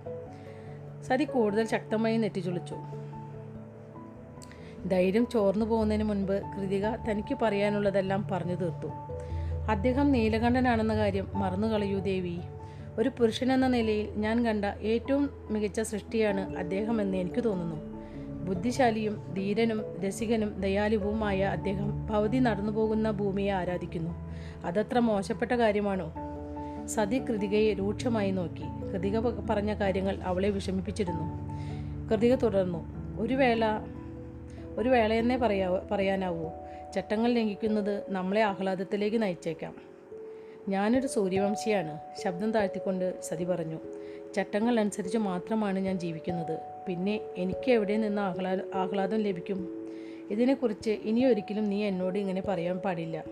സതി 1.04 1.24
കൂടുതൽ 1.24 1.68
ശക്തമായി 1.68 2.18
നെറ്റിച്ചുളിച്ചു 2.18 2.76
ധൈര്യം 4.88 5.28
ചോർന്നു 5.28 5.66
പോകുന്നതിന് 5.66 6.04
മുൻപ് 6.04 6.42
കൃതിക 6.58 6.88
തനിക്ക് 6.88 7.38
പറയാനുള്ളതെല്ലാം 7.42 8.28
പറഞ്ഞു 8.32 8.56
തീർത്തു. 8.56 8.88
അദ്ദേഹം 9.70 10.12
നീലകണ്ഠനാണെന്ന 10.12 10.96
കാര്യം 10.96 11.28
മറന്നു 11.34 11.68
കളയൂ 11.68 12.00
ദേവി. 12.00 12.38
ഒരു 12.98 13.10
പുരുഷനെന്ന 13.10 13.68
നിലയിൽ 13.68 14.10
ഞാൻ 14.18 14.46
കണ്ട 14.46 14.66
ഏറ്റവും 14.66 15.30
മികച്ച 15.50 15.82
സൃഷ്ടിയാണ് 15.82 16.58
അദ്ദേഹമെന്ന് 16.58 17.18
എനിക്ക് 17.18 17.44
തോന്നുന്നു. 17.44 18.00
ബുദ്ധിശാലിയും 18.46 19.34
ധീരനും 19.38 19.84
രസികനും 20.08 20.62
ദയാലുവുമായ 20.62 21.44
അദ്ദേഹം 21.44 22.06
ഭവതി 22.06 22.38
നടന്നു 22.38 22.72
പോകുന്ന 22.72 23.12
ഭൂമിയെ 23.12 23.52
ആരാധിക്കുന്നു. 23.52 24.12
അതത്ര 24.66 25.00
മോശപ്പെട്ട 25.00 25.52
കാര്യമാണോ? 25.52 26.14
സതി 26.88 27.20
കൃതികയെ 27.20 27.74
രൂക്ഷമായി 27.74 28.32
നോക്കി. 28.32 28.64
കൃതിക 28.94 29.20
പറഞ്ഞ 29.20 29.74
കാര്യങ്ങൾ 29.74 30.20
അവളെ 30.24 30.50
വിഷമിപ്പിച്ചിരുന്നു. 30.50 31.24
കൃതിക 32.10 32.36
തുടർന്നു. 32.36 32.86
ഒരു 33.22 33.34
വേള 33.34 33.66
ഒരു 34.80 34.90
വേളയെന്നേ 34.90 35.36
പറയാ 35.36 35.88
പറയാനാവൂ. 35.92 36.50
ചട്ടങ്ങൾ 36.96 37.34
ലംഘിക്കുന്നത് 37.34 38.04
നമ്മളെ 38.10 38.42
ആഹ്ലാദത്തിലേക്ക് 38.42 39.22
നയിച്ചേക്കാം. 39.22 39.76
ഞാനൊരു 40.70 41.08
സൂര്യവംശിയാണ്. 41.08 42.00
ശബ്ദം 42.24 42.52
താഴ്ത്തിക്കൊണ്ട് 42.52 43.22
സതി 43.22 43.44
പറഞ്ഞു. 43.44 43.80
ചട്ടങ്ങൾ 44.36 44.80
അനുസരിച്ച് 44.80 45.18
മാത്രമാണ് 45.18 45.80
ഞാൻ 45.80 46.00
ജീവിക്കുന്നത്. 46.00 46.60
പിന്നെ 46.88 47.20
എനിക്ക് 47.38 47.72
എവിടെ 47.72 47.98
നിന്ന് 47.98 48.22
ആഹ്ലാ 48.22 48.58
ആഹ്ലാദം 48.74 49.18
ലഭിക്കും? 49.18 49.90
ഇതിനെക്കുറിച്ച് 50.32 50.90
ഇനി 50.90 51.26
ഒരിക്കലും 51.26 51.70
നീ 51.70 51.84
എന്നോട് 51.84 52.20
ഇങ്ങനെ 52.20 52.42
പറയാൻ 52.42 52.78
പാടില്ല. 52.78 53.24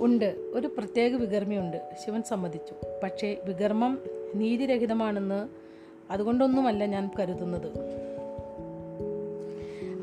ഉണ്ട്. 0.00 0.50
ഒരു 0.54 0.66
പ്രത്യേക 0.66 1.14
വികർമ്മയുണ്ട്. 1.14 1.90
ശിവൻ 2.06 2.22
സമ്മതിച്ചു. 2.22 2.74
പക്ഷേ 3.02 3.36
വികർമ്മം 3.44 3.98
നീതിരഹിതമാണെന്ന് 4.34 5.48
അതുകൊണ്ടൊന്നുമല്ല 6.12 6.86
ഞാൻ 6.86 7.10
കരുതുന്നത്. 7.18 8.03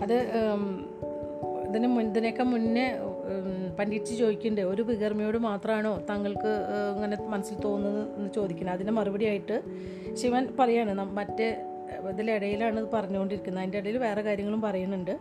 അത് 0.02 0.16
ഇതിന് 1.68 1.88
മുൻ 1.88 2.06
ഇതിനൊക്കെ 2.10 2.44
മുന്നേ 2.44 2.86
പണ്ഡിറ്റ് 3.80 4.14
ചോദിക്കുന്നുണ്ട് 4.22 4.62
ഒരു 4.72 4.82
വികർമ്മയോട് 4.82 5.38
മാത്രമാണോ 5.38 5.92
താങ്കൾക്ക് 6.10 6.52
ഇങ്ങനെ 6.96 7.18
മനസ്സിൽ 7.34 7.58
തോന്നുന്നത് 7.66 8.16
എന്ന് 8.18 8.30
ചോദിക്കുന്നത്. 8.34 8.76
അതിന് 8.76 8.92
മറുപടിയായിട്ട് 8.92 9.58
ശിവൻ 10.22 10.48
പറയാണ് 10.60 10.94
മറ്റേ 11.20 11.50
ഇതിലിടയിലാണ് 12.10 12.80
ഇത് 12.80 12.90
പറഞ്ഞുകൊണ്ടിരിക്കുന്നത്. 12.94 13.62
അതിന്റെ 13.62 13.78
ഇടയിൽ 13.78 13.98
വേറെ 13.98 14.22
കാര്യങ്ങളും 14.22 14.62
പറയുന്നുണ്ട്. 14.62 15.14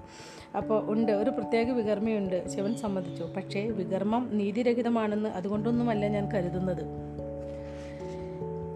അപ്പോൾ 0.59 0.79
ഉണ്ട് 0.93 1.13
ഒരു 1.13 1.31
പ്രത്യേക 1.31 1.71
വികർമ്മയുണ്ട്. 1.71 2.37
ശിവൻ 2.55 2.75
സമ്മതിച്ചു. 2.75 3.25
പക്ഷേ 3.37 3.63
വികർമ്മം 3.79 4.25
നീതിരഹിതമാണെന്ന് 4.39 5.29
അതുകൊണ്ടൊന്നുമല്ല 5.29 6.09
ഞാൻ 6.17 6.27
കരുതുന്നത്. 6.35 6.85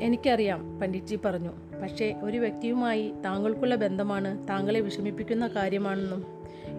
എനിക്കറിയാം 0.04 0.80
പണ്ഡിറ്റ്ജി 0.80 1.18
പറഞ്ഞു. 1.24 1.50
പക്ഷേ 1.82 2.14
ഒരു 2.22 2.38
വ്യക്തിയുമായി 2.38 3.12
താങ്കൾക്കുള്ള 3.24 3.74
ബന്ധമാണ് 3.74 4.48
താങ്കളെ 4.48 4.80
വിഷമിപ്പിക്കുന്ന 4.80 5.46
കാര്യമാണെന്നും 5.46 6.24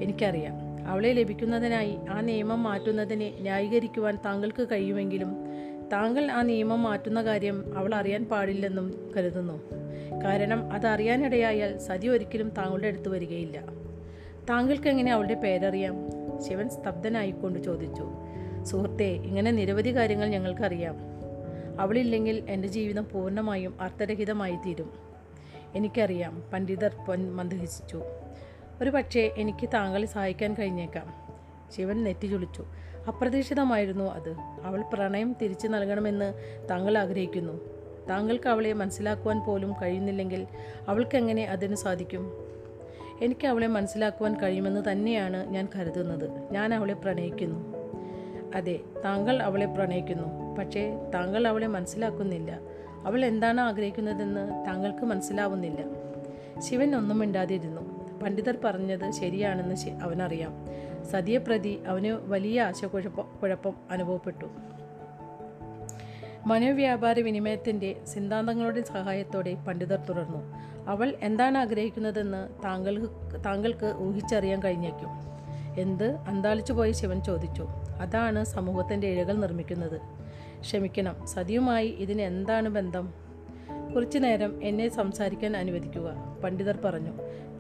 എനിക്കറിയാം. 0.02 0.54
അവളെ 0.88 1.14
ലഭിക്കുന്നതിനായി 1.14 1.98
ആ 2.10 2.22
നിയമം 2.22 2.64
മാറ്റുന്നതിനെ 2.64 3.34
ന്യായീകരിക്കുവാൻ 3.40 4.18
താങ്കൾക്ക് 4.26 4.68
കഴിയുമെങ്കിലും 4.72 5.36
താങ്കൾ 5.94 6.32
ആ 6.32 6.42
നിയമം 6.42 6.84
മാറ്റുന്ന 6.84 7.24
കാര്യം 7.24 7.78
അവൾ 7.78 7.96
അറിയാൻ 7.96 8.26
പാടില്ലെന്നും 8.26 9.12
കരുതുന്നു. 9.18 9.64
കാരണം 10.24 10.72
അത് 10.72 10.88
അറിയാനിടയായാൽ 10.88 11.78
സതി 11.78 12.08
ഒരിക്കലും 12.08 12.50
താങ്കളുടെ 12.50 12.88
അടുത്ത് 12.88 13.10
വരികയില്ല. 13.10 13.64
താങ്കൾക്ക് 14.50 14.88
എങ്ങനെ 14.88 15.12
അവളുടെ 15.12 15.34
പേരറിയാം? 15.34 15.96
ശിവൻ 16.42 16.70
സ്തബ്ധനായിക്കൊണ്ട് 16.70 17.60
ചോദിച്ചു. 17.60 18.10
സുഹൃത്തെ 18.64 19.06
ഇങ്ങനെ 19.06 19.52
നിരവധി 19.52 19.96
കാര്യങ്ങൾ 19.96 20.28
ഞങ്ങൾക്കറിയാം. 20.28 21.15
അവളില്ലെങ്കിൽ 21.80 22.44
എന്റെ 22.50 22.68
ജീവിതം 22.68 23.08
പൂർണമായും 23.14 23.82
അർത്ഥരഹിതമായി 23.82 24.56
തീരും 24.56 24.94
എനിക്കറിയാം 25.76 26.44
പണ്ഡിതർ 26.54 26.96
പൊൻ 27.08 27.36
മന്ദഹിച്ചു. 27.36 28.02
ഒരു 28.82 28.90
പക്ഷേ 28.90 29.32
എനിക്ക് 29.38 29.70
താങ്കളെ 29.74 30.06
സഹായിക്കാൻ 30.06 30.54
കഴിഞ്ഞേക്കാം. 30.54 31.14
ശിവൻ 31.78 32.04
നെറ്റി 32.04 32.28
ചുളിച്ചു. 32.28 32.66
അപ്രതീക്ഷിതമായിരുന്നു 33.08 34.04
അത്. 34.04 34.36
അവൾ 34.64 34.84
പ്രണയം 34.94 35.36
തിരിച്ചു 35.42 35.68
നൽകണമെന്ന് 35.68 36.34
താങ്കൾ 36.70 36.98
ആഗ്രഹിക്കുന്നു. 36.98 37.54
താങ്കൾക്ക് 38.10 38.50
അവളെ 38.50 38.74
മനസ്സിലാക്കുവാൻ 38.74 39.40
പോലും 39.40 39.74
കഴിയുന്നില്ലെങ്കിൽ 39.82 40.48
അവൾക്കെങ്ങനെ 40.88 41.44
അതിന് 41.44 41.76
സാധിക്കും? 41.76 42.32
എനിക്ക് 43.22 43.48
അവളെ 43.48 43.68
മനസ്സിലാക്കുവാൻ 43.68 44.42
കഴിയുമെന്ന് 44.42 44.92
തന്നെയാണ് 44.92 45.50
ഞാൻ 45.50 45.68
കരുതുന്നത്. 45.76 46.54
ഞാൻ 46.54 46.74
അവളെ 46.74 46.94
പ്രണയിക്കുന്നു. 46.94 47.76
അതെ 48.56 48.80
താങ്കൾ 49.04 49.44
അവളെ 49.44 49.66
പ്രണയിക്കുന്നു. 49.66 50.45
പക്ഷേ 50.58 51.12
താങ്കൾ 51.14 51.48
അവളെ 51.48 51.68
മനസ്സിലാക്കുന്നില്ല. 51.68 52.60
അവൾ 53.06 53.26
എന്താണ് 53.26 53.62
ആഗ്രഹിക്കുന്നതെന്ന് 53.62 54.66
താങ്കൾക്ക് 54.66 55.06
മനസ്സിലാവുന്നില്ല. 55.06 56.06
ശിവൻ 56.60 56.96
ഒന്നും 56.96 57.20
മിണ്ടാതിരുന്നു. 57.20 57.96
പണ്ഡിതർ 58.20 58.58
പറഞ്ഞത് 58.64 59.12
ശരിയാണെന്ന് 59.12 59.90
അവനറിയാം. 59.90 60.52
സതിയെ 61.12 61.38
പ്രതി 61.38 61.84
അവന് 61.88 62.08
വലിയ 62.08 62.62
ആശയക്കുഴപ്പ 62.62 63.22
കുഴപ്പം 63.22 63.74
അനുഭവപ്പെട്ടു. 63.92 64.46
മനോവ്യാപാര 66.46 67.20
വിനിമയത്തിന്റെ 67.20 68.02
സിദ്ധാന്തങ്ങളുടെ 68.04 68.82
സഹായത്തോടെ 68.82 69.54
പണ്ഡിതർ 69.54 70.00
തുടർന്നു. 70.00 70.54
അവൾ 70.88 71.16
എന്താണ് 71.22 71.58
ആഗ്രഹിക്കുന്നതെന്ന് 71.58 72.64
താങ്കൾക്ക് 72.64 73.46
താങ്കൾക്ക് 73.46 73.96
ഊഹിച്ചറിയാൻ 74.00 74.64
കഴിഞ്ഞേക്കും. 74.64 75.35
എന്ത് 75.78 76.16
അന്താളിച്ചു 76.28 76.74
പോയി 76.74 76.92
ശിവൻ 76.92 77.22
ചോദിച്ചു. 77.22 77.68
അതാണ് 78.00 78.44
സമൂഹത്തിന്റെ 78.44 79.08
ഇഴകൾ 79.08 79.34
നിർമ്മിക്കുന്നത്. 79.34 80.02
ക്ഷമിക്കണം 80.60 81.16
സതിയുമായി 81.26 81.88
ഇതിന് 81.88 82.22
എന്താണ് 82.22 82.70
ബന്ധം? 82.70 83.14
കുറച്ചു 83.96 84.18
നേരം 84.18 84.64
എന്നെ 84.64 84.90
സംസാരിക്കാൻ 84.90 85.58
അനുവദിക്കുക 85.58 86.40
പണ്ഡിതർ 86.44 86.78
പറഞ്ഞു. 86.86 87.12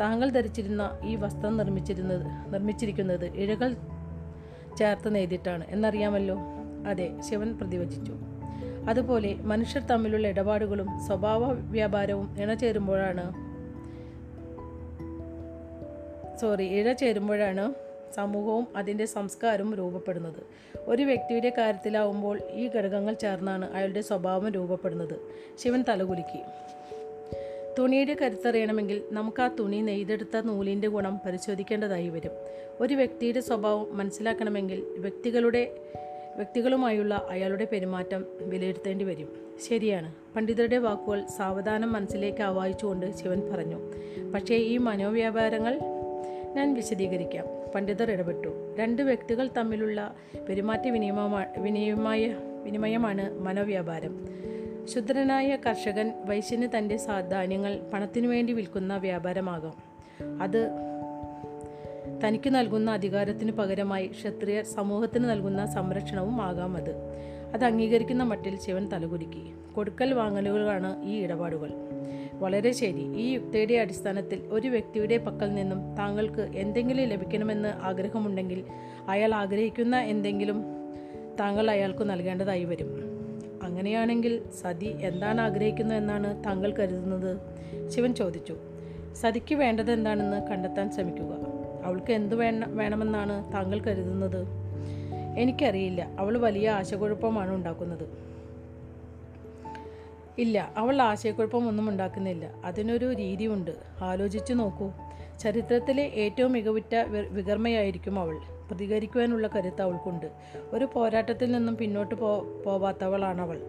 താങ്കൾ 0.01 0.29
ധരിച്ചിരുന്ന 0.29 0.99
ഈ 1.03 1.15
വസ്ത്രം 1.15 1.57
നിർമ്മിച്ചിരുന്നത് 1.57 2.53
നിർമ്മിച്ചിരിക്കുന്നത് 2.53 3.25
ഇഴകൾ 3.25 3.75
ചേർത്ത് 4.77 5.15
നെയ്തിട്ടാണ് 5.15 5.65
എന്നറിയാമല്ലോ? 5.69 6.37
അതെ 6.87 7.21
ശിവൻ 7.29 7.57
പ്രതിവചിച്ചു. 7.57 8.13
അതുപോലെ 8.89 9.33
മനുഷ്യർ 9.33 9.85
തമ്മിലുള്ള 9.85 10.27
ഇടപാടുകളും 10.27 10.87
സ്വഭാവ 11.07 11.51
വ്യാപാരവും 11.51 12.35
ഇണചേരുമ്പോഴാണ് 12.39 13.45
സോറി 16.41 16.63
ഇഴ 16.63 16.93
ചേരുമ്പോഴാണ് 16.93 17.84
സമൂഹവും 18.15 18.67
അതിന്റെ 18.75 19.05
സംസ്കാരവും 19.05 19.75
രൂപപ്പെടുന്നത്. 19.75 20.43
ഒരു 20.77 21.03
വ്യക്തിയുടെ 21.03 21.53
കാര്യത്തിലാവുമ്പോൾ 21.57 22.39
ഈ 22.51 22.67
ഘടകങ്ങൾ 22.67 23.13
ചേർന്നാണ് 23.13 23.75
അയാളുടെ 23.75 24.01
സ്വഭാവം 24.01 24.51
രൂപപ്പെടുന്നത്. 24.51 25.19
ശിവൻ 25.57 25.83
തലകുലുക്കി. 25.89 26.39
തുണിയുടെ 27.79 28.15
കരുത്തറിയണമെങ്കിൽ 28.21 29.01
നമുക്ക് 29.11 29.41
ആ 29.41 29.47
തുണി 29.47 29.81
നെയ്തെടുത്ത 29.81 30.37
നൂലിന്റെ 30.37 30.87
ഗുണം 30.87 31.19
പരിശോധിക്കേണ്ടതായി 31.25 32.09
വരും. 32.09 32.31
ഒരു 32.79 32.93
വ്യക്തിയുടെ 32.93 33.39
സ്വഭാവം 33.39 33.97
മനസ്സിലാക്കണമെങ്കിൽ 33.97 34.83
വ്യക്തികളുടെ 34.97 35.77
വ്യക്തികളുമായുള്ള 36.35 37.27
അയാളുടെ 37.29 37.67
പെരുമാറ്റം 37.71 38.25
വിലയിരുത്തേണ്ടി 38.41 39.05
വരും. 39.05 39.57
ശരിയാണ്. 39.69 40.13
പണ്ഡിതരുടെ 40.35 40.77
വാക്കുകൾ 40.77 41.25
സാവധാനം 41.37 41.93
മനസ്സിലേക്ക് 41.93 42.41
ആവാഹിച്ചുകൊണ്ട് 42.41 43.11
ശിവൻ 43.11 43.41
പറഞ്ഞു. 43.51 43.77
പക്ഷേ 44.33 44.55
ഈ 44.55 44.77
മനോവ്യാപാരങ്ങൾ 44.77 45.79
ഞാൻ 46.53 46.73
വിശദീകരിക്കാം. 46.73 47.54
പണ്ഡിതർ 47.75 48.11
ഇടപെട്ടു. 48.11 48.75
രണ്ട് 48.79 49.01
വ്യക്തികൾ 49.01 49.49
തമ്മിലുള്ള 49.57 50.15
പെരുമാറ്റ 50.49 50.87
വിനിമയമാ 50.87 51.45
വിനിമയ 51.57 52.35
വിനിമയമാണ് 52.63 53.39
മനോവ്യാപാരം. 53.39 54.27
ശുദ്രനായ 54.85 55.55
കർഷകൻ 55.55 56.13
വൈശ്യന് 56.25 56.77
തന്റെ 56.77 56.97
സാധാന്യങ്ങൾ 56.97 57.79
പണത്തിനു 57.93 58.27
വേണ്ടി 58.27 58.53
വിൽക്കുന്ന 58.53 58.97
വ്യാപാരമാകാം. 58.97 59.73
അത് 60.41 60.69
തനിക്ക് 62.23 62.55
നൽകുന്ന 62.55 62.91
അധികാരത്തിന് 62.91 63.51
പകരമായി 63.51 64.07
ക്ഷത്രിയർ 64.07 64.63
സമൂഹത്തിന് 64.63 65.29
നൽകുന്ന 65.29 65.65
സംരക്ഷണവും 65.65 66.41
ആകാം 66.41 66.77
അത്. 66.77 66.95
അത് 67.53 67.65
അംഗീകരിക്കുന്ന 67.65 68.23
മട്ടിൽ 68.23 68.59
ശിവൻ 68.59 68.87
തലകുലുക്കി. 68.87 69.53
കൊടുക്കൽ 69.75 70.13
വാങ്ങലുകളാണ് 70.13 71.05
ഈ 71.05 71.19
ഇടപാടുകൾ. 71.19 71.71
വളരെ 72.33 72.71
ശരി. 72.71 73.15
ഈ 73.15 73.33
യുക്തിയുടെ 73.33 73.73
അടിസ്ഥാനത്തിൽ 73.73 74.41
ഒരു 74.49 74.67
വ്യക്തിയുടെ 74.67 75.17
പക്കൽ 75.17 75.53
നിന്നും 75.53 75.95
താങ്കൾക്ക് 75.95 76.41
എന്തെങ്കിലും 76.55 77.05
ലഭിക്കണമെന്ന് 77.05 77.69
ആഗ്രഹമുണ്ടെങ്കിൽ 77.69 78.63
അയാൾ 79.07 79.33
ആഗ്രഹിക്കുന്ന 79.33 79.95
എന്തെങ്കിലും 79.95 80.63
താങ്കൾ 81.39 81.69
അയാൾക്ക് 81.69 82.09
നൽകേണ്ടതായി 82.09 82.63
വരും. 82.63 83.05
അങ്ങനെയാണെങ്കിൽ 83.63 84.41
സതി 84.61 84.95
എന്താണ് 85.01 85.41
ആഗ്രഹിക്കുന്നത് 85.41 85.97
എന്നാണ് 85.97 86.43
താങ്കൾ 86.43 86.73
കരുതുന്നത്? 86.73 87.37
ശിവൻ 87.89 88.15
ചോദിച്ചു. 88.15 88.57
സതിക്ക് 89.15 89.55
വേണ്ടത് 89.55 89.91
എന്താണെന്ന് 89.91 90.47
കണ്ടെത്താൻ 90.47 90.91
ശ്രമിക്കുക. 90.91 91.37
അവൾക്ക് 91.83 92.13
എന്ത് 92.13 92.35
വേണ 92.35 92.65
വേണമെന്നാണ് 92.67 93.53
താങ്കൾ 93.53 93.79
കരുതുന്നത്? 93.79 94.64
എനിക്കറിയില്ല. 95.37 96.07
അവൾ 96.19 96.37
വലിയ 96.37 96.69
ആശയക്കുഴപ്പമാണ് 96.69 97.55
ഉണ്ടാക്കുന്നത്. 97.55 98.35
ഇല്ല 100.37 100.73
അവൾ 100.77 101.01
ആശയക്കുഴപ്പമൊന്നും 101.01 101.89
ഉണ്ടാക്കുന്നില്ല. 101.89 102.53
അതിനൊരു 102.65 103.13
രീതിയുണ്ട്. 103.13 103.71
ആലോചിച്ചു 104.01 104.53
നോക്കൂ. 104.53 104.91
ചരിത്രത്തിലെ 105.39 106.03
ഏറ്റവും 106.03 106.51
മികവുറ്റ 106.51 106.95
വികർമ്മയായിരിക്കും 107.31 108.19
അവൾ. 108.19 108.37
പ്രതികരിക്കുവാനുള്ള 108.67 109.47
കരുത്ത് 109.47 109.81
അവൾക്കുണ്ട്. 109.81 110.25
ഒരു 110.73 110.87
പോരാട്ടത്തിൽ 110.93 111.51
നിന്നും 111.51 111.77
പിന്നോട്ട് 111.77 112.15
പോ 112.15 112.45
പോവാത്തവളാണവൾ 112.65 113.61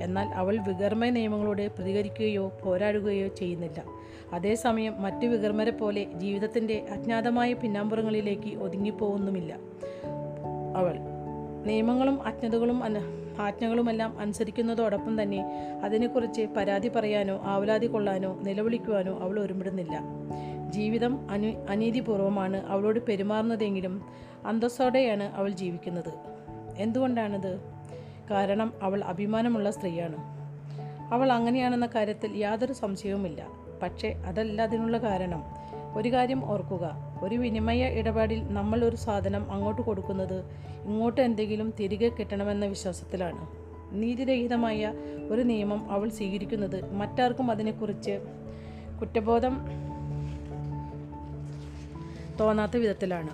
എന്നാൽ 0.00 0.28
അവൾ 0.28 0.56
വികർമ്മ 0.56 1.04
നിയമങ്ങളോട് 1.04 1.68
പ്രതികരിക്കുകയോ 1.68 2.52
പോരാടുകയോ 2.64 3.28
ചെയ്യുന്നില്ല. 3.28 3.84
അതേസമയം 4.32 5.02
മറ്റു 5.02 5.26
വികർമ്മരെ 5.26 5.70
പോലെ 5.70 6.04
ജീവിതത്തിന്റെ 6.04 6.86
അജ്ഞാതമായ 6.90 7.52
പിന്നാമ്പുറങ്ങളിലേക്ക് 7.52 8.56
ഒതുങ്ങിപ്പോകുന്നുമില്ല 8.56 9.56
അവൾ. 10.78 10.94
നിയമങ്ങളും 11.64 12.22
അജ്ഞതകളും 12.26 12.84
അന 12.84 12.96
ആജ്ഞകളുമെല്ലാം 13.40 14.18
അനുസരിക്കുന്നതോടൊപ്പം 14.18 15.22
തന്നെ 15.22 15.44
അതിനെക്കുറിച്ച് 15.84 16.42
പരാതി 16.56 16.88
പറയാനോ 16.88 17.40
ആവലാതി 17.44 17.86
കൊള്ളാനോ 17.86 18.38
നിലവിളിക്കുവാനോ 18.40 19.18
അവൾ 19.18 19.40
ഒരുമിടുന്നില്ല. 19.40 20.00
ജീവിതം 20.70 21.30
അനു 21.30 21.52
അനീതിപൂർവമാണ് 21.68 22.66
അവളോട് 22.66 23.06
പെരുമാറുന്നതെങ്കിലും 23.06 24.02
അന്തസ്സോടെയാണ് 24.46 25.24
അവൾ 25.24 25.50
ജീവിക്കുന്നത്. 25.50 26.12
എന്തുകൊണ്ടാണത്? 26.78 27.60
കാരണം 28.30 28.72
അവൾ 28.82 29.04
അഭിമാനമുള്ള 29.04 29.70
സ്ത്രീയാണ്. 29.70 30.16
അവൾ 31.14 31.32
അങ്ങനെയാണെന്ന 31.32 31.86
കാര്യത്തിൽ 31.86 32.36
യാതൊരു 32.36 32.72
സംശയവുമില്ല. 32.72 33.46
പക്ഷേ 33.82 34.08
അതല്ല 34.26 34.62
അതിനുള്ള 34.62 34.98
കാരണം. 34.98 35.44
ഒരു 35.96 36.12
കാര്യം 36.12 36.50
ഓർക്കുക. 36.50 37.07
ഒരു 37.22 37.34
വിനിമയ 37.34 37.88
ഇടപാടിൽ 37.88 38.42
നമ്മൾ 38.52 38.84
ഒരു 38.84 38.96
സാധനം 38.96 39.52
അങ്ങോട്ട് 39.52 39.82
കൊടുക്കുന്നത് 39.82 40.44
ഇങ്ങോട്ട് 40.84 41.20
എന്തെങ്കിലും 41.20 41.74
തിരികെ 41.80 42.08
കിട്ടണമെന്ന 42.08 42.66
വിശ്വാസത്തിലാണ്. 42.66 43.48
നീതിരഹിതമായ 43.92 44.92
ഒരു 45.30 45.42
നിയമം 45.42 45.90
അവൾ 45.90 46.08
സ്വീകരിക്കുന്നത് 46.08 46.92
മറ്റാർക്കും 46.92 47.50
അതിനെക്കുറിച്ച് 47.50 48.20
കുറ്റബോധം 49.00 49.66
തോന്നാത്ത 52.40 52.76
വിധത്തിലാണ്. 52.76 53.30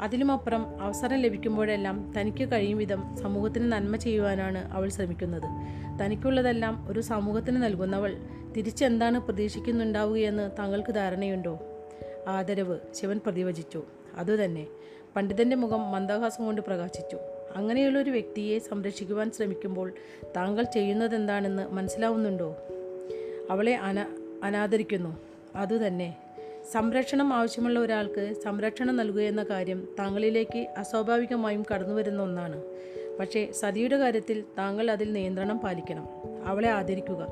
അതിലുമപ്പുറം 0.00 0.82
അവസരം 0.82 1.18
ലഭിക്കുമ്പോഴെല്ലാം 1.18 2.12
തനിക്ക് 2.20 2.52
കഴിയും 2.52 2.78
വിധം 2.78 3.16
സമൂഹത്തിന് 3.16 3.72
നന്മ 3.72 3.96
ചെയ്യുവാനാണ് 3.96 4.72
അവൾ 4.72 4.88
ശ്രമിക്കുന്നത്. 4.88 5.48
തനിക്കുള്ളതെല്ലാം 6.00 6.86
ഒരു 6.88 7.00
സമൂഹത്തിന് 7.00 7.62
നൽകുന്നവൾ 7.62 8.16
തിരിച്ചെന്താണ് 8.56 9.18
പ്രതീക്ഷിക്കുന്നുണ്ടാവുകയെന്ന് 9.18 10.50
താങ്കൾക്ക് 10.58 10.94
ധാരണയുണ്ടോ? 10.94 11.58
ആദരവ് 12.26 12.78
ശിവൻ 12.94 13.18
പ്രതിവചിച്ചു. 13.18 13.82
അതുതന്നെ 14.14 14.66
പണ്ഡിതന്റെ 15.16 15.56
മുഖം 15.56 15.90
മന്ദഹാസം 15.90 16.46
കൊണ്ട് 16.46 16.60
പ്രകാശിച്ചു. 16.60 17.18
അങ്ങനെയുള്ള 17.56 17.98
ഒരു 17.98 18.10
വ്യക്തിയെ 18.10 18.58
സംരക്ഷിക്കുവാൻ 18.58 19.30
ശ്രമിക്കുമ്പോൾ 19.30 19.92
താങ്കൾ 20.36 20.62
ചെയ്യുന്നതെന്താണെന്ന് 20.62 21.68
മനസ്സിലാവുന്നുണ്ടോ? 21.68 22.56
അവളെ 23.50 23.74
അന 23.74 24.06
അനാദരിക്കുന്നു. 24.42 25.20
അതുതന്നെ 25.54 26.16
സംരക്ഷണം 26.72 27.32
ആവശ്യമുള്ള 27.32 27.78
ഒരാൾക്ക് 27.78 28.34
സംരക്ഷണം 28.44 28.96
നൽകുക 28.96 29.22
എന്ന 29.22 29.42
കാര്യം 29.42 29.88
താങ്കളിലേക്ക് 29.98 30.66
അസ്വാഭാവികമായും 30.78 31.64
കടന്നു 31.74 31.94
വരുന്ന 31.94 32.22
ഒന്നാണ്. 32.22 32.62
പക്ഷേ 33.20 33.52
സതിയുടെ 33.52 33.96
കാര്യത്തിൽ 33.96 34.44
താങ്കൾ 34.58 34.90
അതിൽ 34.90 35.12
നിയന്ത്രണം 35.12 35.58
പാലിക്കണം. 35.58 36.08
അവളെ 36.44 36.68
ആദരിക്കുക. 36.68 37.26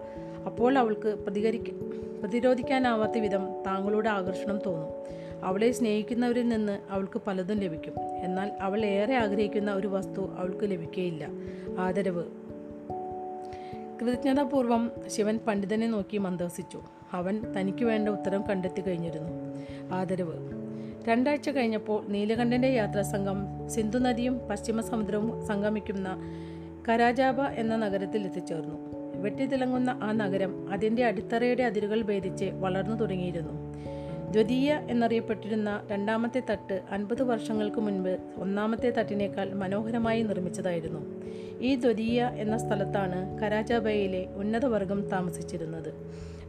അപ്പോൾ 0.47 0.79
അവൾക്ക് 0.79 1.09
പ്രതികരിക്ക 1.09 1.71
പ്രതിരോധിക്കാനാവാത്ത 2.25 3.19
വിധം 3.19 3.63
താങ്കളുടെ 3.67 4.11
ആകർഷണം 4.11 4.59
തോന്നും. 4.67 4.89
അവളെ 5.45 5.73
സ്നേഹിക്കുന്നവരിൽ 5.73 6.49
നിന്ന് 6.49 6.79
അവൾക്ക് 6.91 7.21
പലതും 7.27 7.59
ലഭിക്കും. 7.59 7.95
എന്നാൽ 8.01 8.53
അവൾ 8.61 8.85
ഏറെ 8.85 9.15
ആഗ്രഹിക്കുന്ന 9.15 9.73
ഒരു 9.73 9.89
വസ്തു 9.89 10.35
അവൾക്ക് 10.39 10.71
ലഭിക്കുകയില്ല 10.71 11.29
ആദരവ്. 11.79 12.25
കൃതജ്ഞതാപൂർവം 14.01 14.93
ശിവൻ 15.07 15.39
പണ്ഡിതനെ 15.47 15.87
നോക്കി 15.87 16.17
മന്ദഹസിച്ചു. 16.17 16.81
അവൻ 17.13 17.53
തനിക്ക് 17.57 17.85
വേണ്ട 17.85 18.09
ഉത്തരം 18.09 18.43
കണ്ടെത്തി 18.43 18.81
കഴിഞ്ഞിരുന്നു. 18.81 19.31
ആദരവ്. 19.95 20.35
രണ്ടാഴ്ച 21.09 21.49
കഴിഞ്ഞപ്പോൾ 21.49 22.07
നീലകണ്ഠന്റെ 22.09 22.69
യാത്രാസംഘം 22.69 23.71
സിന്ധു 23.71 23.99
നദിയും 23.99 24.39
പശ്ചിമ 24.39 24.81
സമുദ്രവും 24.81 25.47
സംഗമിക്കുന്ന 25.47 26.19
കരാജാബ 26.89 27.41
എന്ന 27.41 27.77
നഗരത്തിൽ 27.77 28.25
എത്തിച്ചേർന്നു. 28.25 28.94
വെട്ടിത്തിളങ്ങുന്ന 29.25 29.91
ആ 30.03 30.13
നഗരം 30.13 30.53
അതിന്റെ 30.73 31.05
അടിത്തറയുടെ 31.05 31.63
അതിരുകൾ 31.63 32.03
ഭേദിച്ച് 32.03 32.45
വളർന്നു 32.45 32.97
തുടങ്ങിയിരുന്നു. 32.97 33.55
ദ്വിതീയ 34.35 34.71
എന്നറിയപ്പെട്ടിരുന്ന 34.91 35.71
രണ്ടാമത്തെ 35.91 36.43
തട്ട് 36.51 36.77
അൻപത് 36.91 37.23
വർഷങ്ങൾക്ക് 37.23 37.81
മുൻപ് 37.81 38.15
ഒന്നാമത്തെ 38.39 38.91
തട്ടിനേക്കാൾ 38.91 39.49
മനോഹരമായി 39.63 40.23
നിർമ്മിച്ചതായിരുന്നു. 40.23 41.01
ഈ 41.61 41.75
ദ്വിതീയ 41.75 42.31
എന്ന 42.37 42.57
സ്ഥലത്താണ് 42.59 43.21
കരാചാബയിലെ 43.41 44.23
ഉന്നതവർഗം 44.37 45.01
താമസിച്ചിരുന്നത്. 45.09 45.91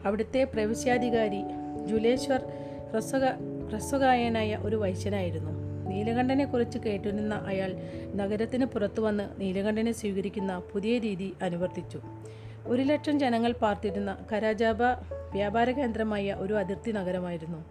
അവിടുത്തെ 0.06 0.44
പ്രവിശ്യാധികാരി 0.44 1.42
ജുലേശ്വർ 1.86 2.42
ഹ്രസ്വക 2.92 3.26
ഹ്രസ്വകായനായ 3.70 4.58
ഒരു 4.62 4.76
വൈശ്യനായിരുന്നു. 4.76 5.52
നീലകണ്ഠനെക്കുറിച്ച് 5.90 6.78
കേട്ടിരുന്ന 6.78 7.36
അയാൾ 7.36 7.72
നഗരത്തിന് 8.16 8.66
പുറത്തു 8.66 9.02
വന്ന് 9.02 9.26
നീലകണ്ഠനെ 9.42 9.92
സ്വീകരിക്കുന്ന 9.92 10.62
പുതിയ 10.74 10.98
രീതി 10.98 11.34
അനുവർത്തിച്ചു. 11.42 12.00
ഒരു 12.68 12.82
ലക്ഷം 12.82 13.20
ജനങ്ങൾ 13.20 13.52
പാർത്തിരുന്ന 13.52 14.18
കരാജാബ 14.32 14.84
വ്യാപാര 15.32 15.72
കേന്ദ്രമായ 15.72 16.36
ഒരു 16.40 16.54
അതിർത്തി 16.54 16.92
നഗരമായിരുന്നു. 16.92 17.66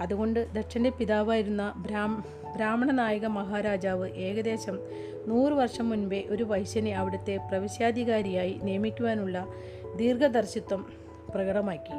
അതുകൊണ്ട് 0.00 0.52
ദക്ഷന്റെ 0.52 0.90
പിതാവായിരുന്ന 0.90 1.74
ബ്രാഹ്മ 1.76 2.22
ബ്രാഹ്മണ 2.56 2.90
നായക 2.90 3.26
മഹാരാജാവ് 3.26 4.08
ഏകദേശം 4.08 4.78
നൂറ് 5.26 5.52
വർഷം 5.52 5.88
മുൻപേ 5.88 6.24
ഒരു 6.28 6.42
വൈശ്യനെ 6.42 6.96
അവിടുത്തെ 6.96 7.36
പ്രവിശ്യാധികാരിയായി 7.36 8.60
നിയമിക്കുവാനുള്ള 8.62 9.46
ദീർഘദർശിത്വം 9.96 10.86
പ്രകടമാക്കി. 11.34 11.92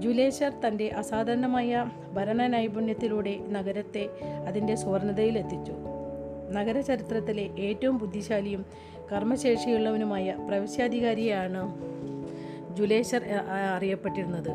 ജുലേശർ 0.00 0.52
തന്റെ 0.66 0.90
അസാധാരണമായ 0.96 1.90
ഭരണ 2.12 2.46
നൈപുണ്യത്തിലൂടെ 2.46 3.38
നഗരത്തെ 3.48 4.08
അതിന്റെ 4.46 4.74
സുവർണതയിലെത്തിച്ചു. 4.74 5.72
നഗരചരിത്രത്തിലെ 6.50 7.50
ഏറ്റവും 7.58 7.98
ബുദ്ധിശാലിയും 7.98 8.66
കർമ്മശേഷിയുള്ളവനുമായ 9.12 10.36
പ്രവിശ്യാധികാരിയാണ് 10.48 11.62
ജുലേശർ 12.76 13.22
അറിയപ്പെട്ടിരുന്നത്. 13.76 14.50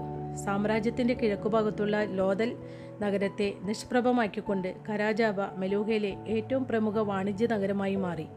സാമ്രാജ്യത്തിന്റെ 0.45 1.13
കിഴക്കുഭാഗത്തുള്ള 1.13 2.03
ലോതൽ 2.03 2.55
നഗരത്തെ 3.01 3.53
നിഷ്പ്രഭമാക്കിക്കൊണ്ട് 3.61 4.75
കരാജാബ 4.89 5.41
മെലൂഹയിലെ 5.41 6.15
ഏറ്റവും 6.27 6.65
പ്രമുഖ 6.65 6.99
വാണിജ്യ 6.99 7.47
നഗരമായി 7.47 7.95
മാറി. 7.95 8.27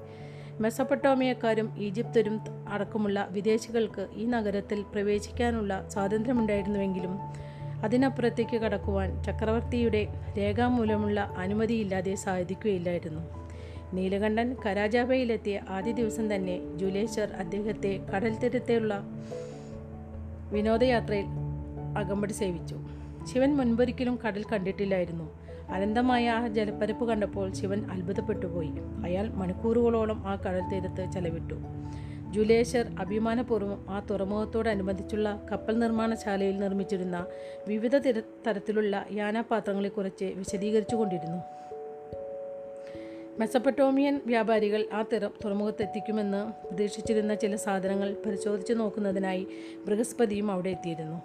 മെസപ്പട്ടോമിയക്കാരും 0.61 1.69
ഈജിപ്തരും 1.79 2.41
അടക്കമുള്ള 2.69 3.29
വിദേശികൾക്ക് 3.31 4.07
ഈ 4.15 4.25
നഗരത്തിൽ 4.25 4.83
പ്രവേശിക്കാനുള്ള 4.83 5.89
സ്വാതന്ത്ര്യമുണ്ടായിരുന്നുവെങ്കിലും 5.89 7.15
അതിനപ്പുറത്തേക്ക് 7.85 8.57
കടക്കുവാൻ 8.57 9.23
ചക്രവർത്തിയുടെ 9.23 10.09
രേഖാമൂലമുള്ള 10.39 11.21
അനുമതിയില്ലാതെ 11.39 12.15
സാധിക്കുകയില്ലായിരുന്നു. 12.15 13.23
നീലകണ്ഠൻ 13.93 14.57
കരാജാബയിലെത്തിയ 14.67 15.61
ആദ്യ 15.69 15.93
ദിവസം 15.93 16.35
തന്നെ 16.35 16.77
ജുലേശ്വർ 16.77 17.33
അദ്ദേഹത്തെ 17.33 18.07
കടൽ 18.15 18.37
തീരത്തെയുള്ള 18.37 19.03
വിനോദയാത്രയിൽ 20.53 21.25
അകമ്പടി 21.99 22.33
സേവിച്ചു. 22.33 22.77
ശിവൻ 23.33 23.57
മുൻപൊരിക്കലും 23.57 24.19
കടൽ 24.27 24.45
കണ്ടിട്ടില്ലായിരുന്നു. 24.45 25.39
അനന്തമായ 25.69 26.31
ആ 26.31 26.49
ജലപ്പരപ്പ് 26.49 27.05
കണ്ടപ്പോൾ 27.05 27.53
ശിവൻ 27.53 27.91
അത്ഭുതപ്പെട്ടുപോയി. 27.91 28.71
അയാൾ 29.05 29.29
മണിക്കൂറുകളോളം 29.29 30.23
ആ 30.27 30.37
കടൽ 30.37 30.63
തീരത്ത് 30.73 31.13
ചെലവിട്ടു. 31.13 31.55
ജുലേശ്വർ 32.31 32.87
അഭിമാനപൂർവം 33.01 33.87
ആ 33.89 34.03
തുറമുഖത്തോടനുബന്ധിച്ചുള്ള 34.11 35.43
കപ്പൽ 35.53 35.79
നിർമ്മാണശാലയിൽ 35.79 36.61
നിർമ്മിച്ചിരുന്ന 36.61 37.27
വിവിധ 37.69 37.97
തിര- 37.97 38.25
തരത്തിലുള്ള 38.47 39.07
യാനാപാത്രങ്ങളെക്കുറിച്ച് 39.13 40.25
വിശദീകരിച്ചു 40.25 40.97
കൊണ്ടിരുന്നു 40.97 41.39
മെസപ്പട്ടോമിയൻ 43.41 44.21
വ്യാപാരികൾ 44.27 44.87
ആ 44.93 45.05
തിറ 45.13 45.27
തുറമുഖത്തെത്തിക്കുമെന്ന് 45.27 46.41
പ്രതീക്ഷിച്ചിരുന്ന 46.67 47.35
ചില 47.35 47.57
സാധനങ്ങൾ 47.57 48.17
പരിശോധിച്ചു 48.27 48.73
നോക്കുന്നതിനായി 48.73 49.47
ബൃഹസ്പതിയും 49.87 50.51
അവിടെ 50.51 50.71
എത്തിയിരുന്നു. 50.71 51.19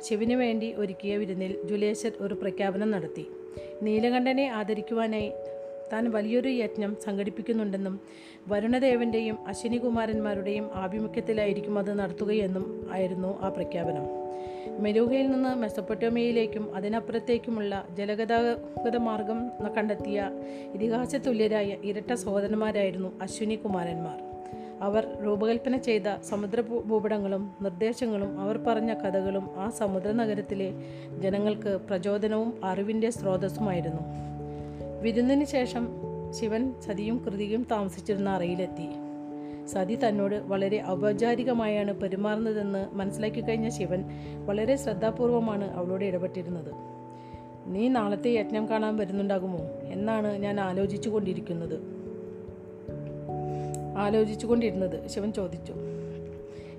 ശിവന് 0.00 0.32
വേണ്ടി 0.32 0.74
ഒരുക്കിയ 0.74 1.16
വിരുന്നിൽ 1.16 1.52
ജുലേശ്വർ 1.64 2.12
ഒരു 2.20 2.34
പ്രഖ്യാപനം 2.34 2.90
നടത്തി. 2.90 3.26
നീലകണ്ഠനെ 3.82 4.46
ആദരിക്കുവാനായി 4.48 5.30
താൻ 5.92 6.10
വലിയൊരു 6.10 6.48
യജ്ഞം 6.48 6.96
സംഘടിപ്പിക്കുന്നുണ്ടെന്നും 7.04 8.00
വരുണദേവന്റെയും 8.48 9.38
അശ്വിനികുമാരന്മാരുടെയും 9.48 10.70
ആഭിമുഖ്യത്തിലായിരിക്കും 10.74 11.78
അത് 11.78 11.98
നടത്തുകയെന്നും 11.98 12.66
ആയിരുന്നു 12.92 13.40
ആ 13.40 13.48
പ്രഖ്യാപനം. 13.48 14.06
മെരൂഹയിൽ 14.80 15.30
നിന്ന് 15.30 15.56
മെസ്സപ്പൊട്ടോമിയയിലേക്കും 15.56 16.74
അതിനപ്പുറത്തേക്കുമുള്ള 16.74 17.86
ജലഗതാഗത 17.98 18.96
മാർഗം 18.96 19.50
കണ്ടെത്തിയ 19.76 20.30
ഇതിഹാസ 20.74 21.16
തുല്യരായ 21.16 21.76
ഇരട്ട 21.84 22.12
സഹോദരന്മാരായിരുന്നു 22.12 23.20
അശ്വിനി 23.22 23.54
കുമാരന്മാർ. 23.54 24.22
അവർ 24.80 25.06
രൂപകൽപ്പന 25.24 25.76
ചെയ്ത 25.76 26.02
സമുദ്ര 26.22 26.60
ഭൂപടങ്ങളും 26.60 27.54
നിർദ്ദേശങ്ങളും 27.62 28.40
അവർ 28.40 28.58
പറഞ്ഞ 28.58 28.94
കഥകളും 28.94 29.50
ആ 29.56 29.70
സമുദ്ര 29.70 30.12
നഗരത്തിലെ 30.12 30.72
ജനങ്ങൾക്ക് 31.18 31.80
പ്രചോദനവും 31.88 32.60
അറിവിന്റെ 32.64 33.10
സ്രോതസ്സുമായിരുന്നു. 33.10 34.02
വിരുന്നിന് 35.02 35.44
ശേഷം 35.44 35.88
ശിവൻ 36.30 36.74
സതിയും 36.80 37.24
കൃതിയും 37.26 37.66
താമസിച്ചിരുന്ന 37.70 38.30
അറയിലെത്തി. 38.30 39.09
സതി 39.72 39.98
തന്നോട് 40.08 40.34
വളരെ 40.34 40.86
ഔപചാരികമായാണ് 40.86 41.92
പെരുമാറുന്നതെന്ന് 41.92 42.86
മനസ്സിലാക്കി 42.92 43.40
കഴിഞ്ഞ 43.40 43.68
ശിവൻ 43.68 44.04
വളരെ 44.46 44.76
ശ്രദ്ധാപൂർവമാണ് 44.76 45.70
അവളോട് 45.70 46.04
ഇടപെട്ടിരുന്നത്. 46.04 46.72
നീ 47.66 47.88
നാളത്തെ 47.88 48.28
യജ്ഞം 48.28 48.68
കാണാൻ 48.68 48.96
വരുന്നുണ്ടാകുമോ? 48.96 49.58
എന്നാണ് 49.82 50.36
ഞാൻ 50.36 50.60
ആലോചിച്ചു 50.60 51.08
കൊണ്ടിരിക്കുന്നത് 51.08 52.00
ആലോചിച്ചു 53.98 54.46
കൊണ്ടിരുന്നത് 54.46 55.06
ശിവൻ 55.06 55.32
ചോദിച്ചു. 55.32 55.74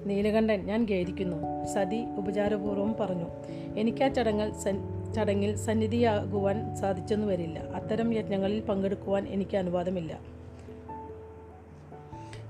നീലകണ്ഠൻ 0.06 0.65
ഞാൻ 0.65 0.88
ഖേദിക്കുന്നു 0.91 1.65
സതി 1.65 2.06
ഉപചാരപൂർവം 2.17 2.95
പറഞ്ഞു. 2.99 3.25
എനിക്ക് 3.77 4.04
ആ 4.04 4.08
ചടങ്ങൾ 4.08 4.51
ചടങ്ങിൽ 5.15 5.56
സന്നിധിയാകുവാൻ 5.56 6.75
സാധിച്ചെന്നു 6.75 7.27
വരില്ല. 7.27 7.60
അത്തരം 7.60 8.13
യജ്ഞങ്ങളിൽ 8.13 8.62
പങ്കെടുക്കുവാൻ 8.62 9.27
എനിക്ക് 9.27 9.58
അനുവാദമില്ല. 9.58 10.40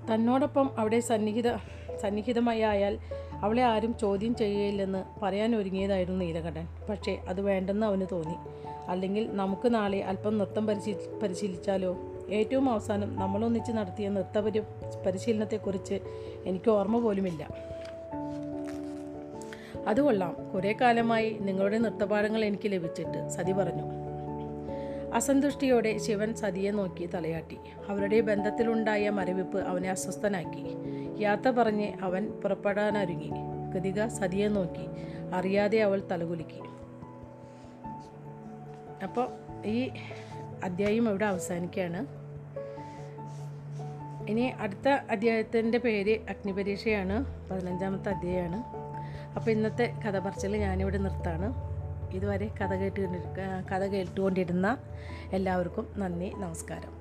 തന്നോടൊപ്പം 0.09 0.69
അവിടെ 0.77 0.99
സന്നിഹിത 0.99 1.55
സന്നിഹിതമായി 2.01 2.61
ആയാൽ 2.61 2.99
അവളെ 3.41 3.63
ആരും 3.63 3.97
ചോദ്യം 3.97 4.35
ചെയ്യുകയില്ലെന്ന് 4.35 5.03
പറയാൻ 5.23 5.55
ഒരുങ്ങിയതായിരുന്നു 5.55 6.25
നീലകണ്ഠൻ. 6.25 6.67
പക്ഷേ 6.89 7.17
അത് 7.27 7.41
വേണ്ടെന്ന് 7.41 7.85
അവന് 7.85 8.05
തോന്നി. 8.11 8.35
അല്ലെങ്കിൽ 8.87 9.35
നമുക്ക് 9.35 9.73
നാളെ 9.73 9.99
അല്പം 9.99 10.37
നൃത്തം 10.37 10.67
പരിശീ 10.67 10.93
പരിശീലിച്ചാലോ? 11.23 11.97
ഏറ്റവും 12.31 12.69
അവസാനം 12.69 13.15
നമ്മളൊന്നിച്ച് 13.15 13.71
നടത്തിയ 13.71 14.09
നൃത്ത 14.09 14.39
പരി 14.39 14.59
പരിശീലനത്തെക്കുറിച്ച് 15.05 15.99
എനിക്ക് 16.45 16.69
ഓർമ്മ 16.69 16.99
പോലുമില്ല. 16.99 17.47
അത് 19.87 20.01
കൊള്ളാം. 20.01 20.51
കുറേ 20.53 20.75
കാലമായി 20.81 21.37
നിങ്ങളുടെ 21.39 21.77
നൃത്തപാഠങ്ങൾ 21.77 22.45
എനിക്ക് 22.45 22.71
ലഭിച്ചിട്ട് 22.71 23.29
സതി 23.29 23.51
പറഞ്ഞു. 23.51 23.90
അസന്തുഷ്ടിയോടെ 25.13 25.97
ശിവൻ 25.97 26.33
സതിയെ 26.33 26.71
നോക്കി 26.71 27.05
തലയാട്ടി. 27.05 27.57
അവരുടെ 27.89 28.21
ബന്ധത്തിലുണ്ടായ 28.21 29.09
മരവിപ്പ് 29.09 29.57
അവനെ 29.57 29.91
അസ്വസ്ഥനാക്കി. 29.91 30.75
യാത്ര 31.21 31.49
പറഞ്ഞ് 31.49 31.93
അവൻ 32.01 32.25
പുറപ്പെടാനൊരുങ്ങി. 32.25 33.31
കൃതിക 33.73 34.07
സതിയെ 34.07 34.47
നോക്കി. 34.47 34.87
അറിയാതെ 35.33 35.79
അവൾ 35.79 36.07
തലകുലുക്കി. 36.11 36.59
അപ്പോൾ 39.03 39.29
ഈ 39.65 39.89
അധ്യായം 40.63 41.09
ഇവിടെ 41.09 41.25
അവസാനിക്കുകയാണ്. 41.25 42.07
ഇനി 44.29 44.41
അടുത്ത 44.41 44.87
അധ്യായത്തിന്റെ 44.87 45.77
പേര് 45.77 46.19
അഗ്നിപരീക്ഷയാണ്. 46.29 47.49
പതിനഞ്ചാമത്തെ 47.49 48.09
അധ്യായമാണ്. 48.09 48.63
അപ്പോൾ 49.35 49.51
ഇന്നത്തെ 49.51 49.93
കഥ 50.07 50.19
പറച്ചിൽ 50.19 50.57
ഞാനിവിടെ 50.57 50.97
നിർത്താണ്. 50.97 51.70
ഇതുവരെ 52.13 52.47
കഥ 52.61 52.73
കേട്ട് 52.73 53.01
കഥ 53.71 53.83
കേട്ടുകൊണ്ടിരുന്ന 53.83 54.77
എല്ലാവർക്കും 55.33 55.85
നന്ദി 55.97 56.29
നമസ്കാരം. 56.37 57.00